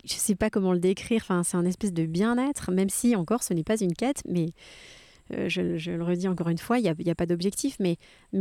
je 0.08 0.14
ne 0.14 0.20
sais 0.20 0.36
pas 0.36 0.50
comment 0.50 0.74
le 0.74 0.80
décrire, 0.80 1.22
enfin, 1.22 1.44
c'est 1.44 1.58
un 1.58 1.66
espèce 1.66 1.94
de 1.94 2.06
bien-être, 2.06 2.72
même 2.72 2.90
si 2.90 3.16
encore 3.16 3.44
ce 3.44 3.54
n'est 3.54 3.64
pas 3.66 3.78
une 3.78 3.94
quête, 3.94 4.24
mais 4.28 4.48
euh, 5.34 5.50
je, 5.50 5.92
le 5.92 6.04
redis 6.04 6.28
encore 6.28 6.50
une 6.50 6.58
fois, 6.58 6.80
il 6.80 6.84
n'y 6.84 7.12
a, 7.12 7.16
pas 7.16 7.26
d'objectif, 7.26 7.78
mais, 7.80 7.98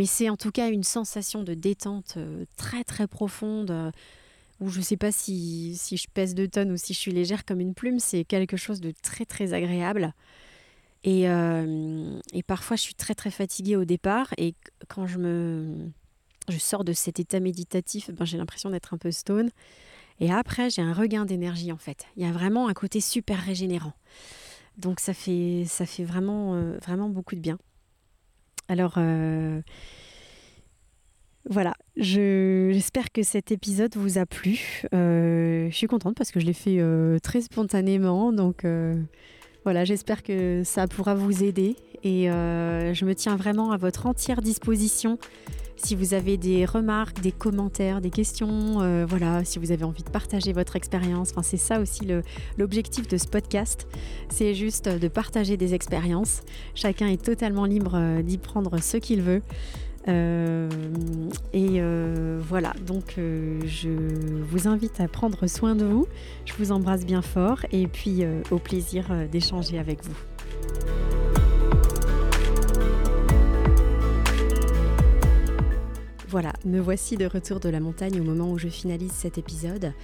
c'est 0.07 0.29
en 0.29 0.37
tout 0.37 0.51
cas 0.51 0.69
une 0.71 0.85
sensation 0.85 1.43
de 1.43 1.55
détente 1.55 2.15
euh, 2.17 2.45
très 2.57 2.85
très 2.85 3.07
profonde, 3.07 3.71
euh, 3.71 3.91
où 4.61 4.69
je 4.69 4.79
ne 4.79 4.85
sais 4.85 4.97
pas 4.97 5.13
si, 5.13 5.79
je 5.91 6.07
pèse 6.13 6.35
deux 6.35 6.49
tonnes 6.49 6.73
ou 6.73 6.77
si 6.77 6.95
je 6.95 6.99
suis 6.99 7.13
légère 7.13 7.45
comme 7.45 7.61
une 7.61 7.75
plume, 7.75 7.99
c'est 7.99 8.25
quelque 8.25 8.57
chose 8.57 8.81
de 8.81 8.93
très 9.03 9.25
très 9.25 9.53
agréable. 9.53 10.13
Et, 11.05 11.27
parfois 12.47 12.77
je 12.77 12.83
suis 12.83 12.95
très 12.95 13.15
très 13.15 13.31
fatiguée 13.31 13.77
au 13.77 13.85
départ, 13.85 14.33
et 14.39 14.55
quand 14.89 15.07
je 15.07 16.59
sors 16.59 16.85
de 16.85 16.93
cet 16.93 17.21
état 17.21 17.41
méditatif, 17.41 18.11
ben, 18.11 18.25
j'ai 18.25 18.39
l'impression 18.39 18.71
d'être 18.71 18.95
un 18.95 18.99
peu 18.99 19.11
stone. 19.11 19.51
Et 20.19 20.33
après, 20.33 20.71
j'ai 20.71 20.81
un 20.81 20.95
regain 20.95 21.27
d'énergie 21.27 21.73
en 21.73 21.77
fait. 21.77 22.07
Il 22.17 22.25
y 22.25 22.27
a 22.27 22.33
vraiment 22.33 22.69
un 22.69 22.75
côté 22.75 23.01
super 23.01 23.39
régénérant. 23.39 23.93
Donc 24.77 25.01
ça 25.01 25.15
fait, 25.15 25.65
ça 25.67 25.87
fait 25.87 26.05
vraiment, 26.05 26.55
euh, 26.55 26.77
vraiment 26.85 27.09
beaucoup 27.09 27.35
de 27.35 27.41
bien. 27.41 27.59
Alors 28.69 28.95
euh, 28.99 29.61
voilà, 31.49 31.75
j'espère 31.97 33.13
que 33.13 33.23
cet 33.23 33.53
épisode 33.53 33.97
vous 33.97 34.19
a 34.19 34.27
plu. 34.27 34.83
Euh, 34.93 35.69
je 35.71 35.75
suis 35.75 35.87
contente 35.87 36.17
parce 36.17 36.31
que 36.31 36.41
je 36.41 36.47
l'ai 36.47 36.53
fait 36.53 36.81
très 37.23 37.41
spontanément. 37.41 38.33
Donc 38.33 38.67
voilà, 39.65 39.85
j'espère 39.85 40.23
que 40.23 40.63
ça 40.65 40.89
pourra 40.89 41.15
vous 41.15 41.45
aider. 41.45 41.77
Et 42.03 42.27
je 42.27 43.05
me 43.05 43.15
tiens 43.15 43.37
vraiment 43.37 43.71
à 43.71 43.77
votre 43.77 44.07
entière 44.07 44.43
disposition 44.43 45.19
si 45.77 45.95
vous 45.95 46.15
avez 46.15 46.37
des 46.37 46.65
remarques, 46.65 47.21
des 47.21 47.33
commentaires, 47.33 48.01
des 48.01 48.11
questions, 48.11 48.81
euh, 48.81 49.07
voilà, 49.09 49.45
si 49.45 49.59
vous 49.59 49.73
avez 49.73 49.85
envie 49.85 50.03
de 50.03 50.11
partager 50.11 50.53
votre 50.53 50.77
expérience, 50.77 51.33
c'est 51.43 51.57
ça 51.57 51.81
aussi 51.81 52.09
l'objectif 52.59 53.07
de 53.09 53.17
ce 53.17 53.27
podcast. 53.27 53.87
C'est 54.29 54.55
juste 54.55 54.89
de 54.89 55.09
partager 55.09 55.57
des 55.57 55.75
expériences. 55.75 56.43
Chacun 56.75 57.09
est 57.09 57.23
totalement 57.23 57.65
libre 57.65 57.93
euh, 57.95 58.23
d'y 58.23 58.39
prendre 58.39 58.81
ce 58.81 58.97
qu'il 58.97 59.23
veut. 59.23 59.43
Euh, 60.09 60.69
et 61.53 61.81
voilà, 62.41 62.73
donc 62.87 63.17
je 63.17 63.89
vous 64.45 64.69
invite 64.69 65.01
à 65.01 65.09
prendre 65.09 65.49
soin 65.49 65.75
de 65.75 65.85
vous. 65.85 66.07
Je 66.45 66.53
vous 66.59 66.71
embrasse 66.71 67.05
bien 67.05 67.23
fort 67.23 67.67
et 67.73 67.89
puis 67.89 68.25
au 68.53 68.59
plaisir 68.59 69.07
d'échanger 69.33 69.81
avec 69.81 70.05
vous. 70.05 70.36
Voilà, 76.37 76.53
me 76.67 76.81
voici 76.81 77.17
de 77.17 77.25
retour 77.25 77.61
de 77.61 77.71
la 77.71 77.81
montagne 77.81 78.21
au 78.21 78.23
moment 78.23 78.53
où 78.53 78.59
je 78.59 78.69
finalise 78.69 79.13
cet 79.13 79.39
épisode. 79.39 79.95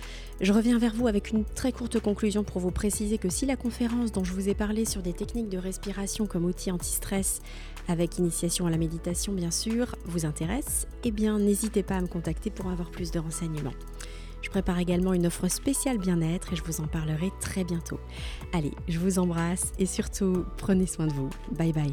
Je 0.40 0.51
reviens 0.51 0.79
vers 0.79 0.95
vous 0.95 1.07
avec 1.07 1.29
une 1.29 1.45
très 1.45 1.73
courte 1.73 2.01
conclusion 2.01 2.42
pour 2.42 2.59
vous 2.59 2.71
préciser 2.71 3.18
que 3.18 3.29
si 3.29 3.45
la 3.45 3.55
conférence 3.57 4.12
dont 4.12 4.25
je 4.25 4.33
vous 4.33 4.49
ai 4.49 4.55
parlé 4.55 4.87
sur 4.87 5.03
des 5.03 5.12
techniques 5.12 5.51
de 5.51 5.59
respiration 5.59 6.25
comme 6.25 6.47
outil 6.47 6.71
anti-stress, 6.71 7.42
avec 7.87 8.16
initiation 8.16 8.66
à 8.66 8.71
la 8.71 8.79
méditation 8.79 9.35
bien 9.35 9.51
sûr, 9.51 9.95
vous 10.07 10.25
intéresse, 10.25 10.87
eh 11.05 11.11
bien 11.11 11.38
n'hésitez 11.38 11.83
pas 11.83 11.97
à 11.97 12.01
me 12.01 12.07
contacter 12.07 12.49
pour 12.49 12.71
avoir 12.71 12.90
plus 12.90 13.11
de 13.11 13.18
renseignements. 13.18 13.75
Je 14.40 14.49
prépare 14.49 14.79
également 14.79 15.12
une 15.12 15.27
offre 15.27 15.49
spéciale 15.49 15.99
bien-être 15.99 16.55
et 16.55 16.57
je 16.57 16.64
vous 16.64 16.81
en 16.81 16.87
parlerai 16.87 17.31
très 17.42 17.62
bientôt. 17.62 18.01
Allez, 18.55 18.73
je 18.88 18.99
vous 18.99 19.18
embrasse 19.18 19.73
et 19.79 19.85
surtout 19.85 20.47
prenez 20.57 20.87
soin 20.87 21.09
de 21.09 21.12
vous. 21.12 21.29
Bye 21.59 21.75
bye. 21.75 21.92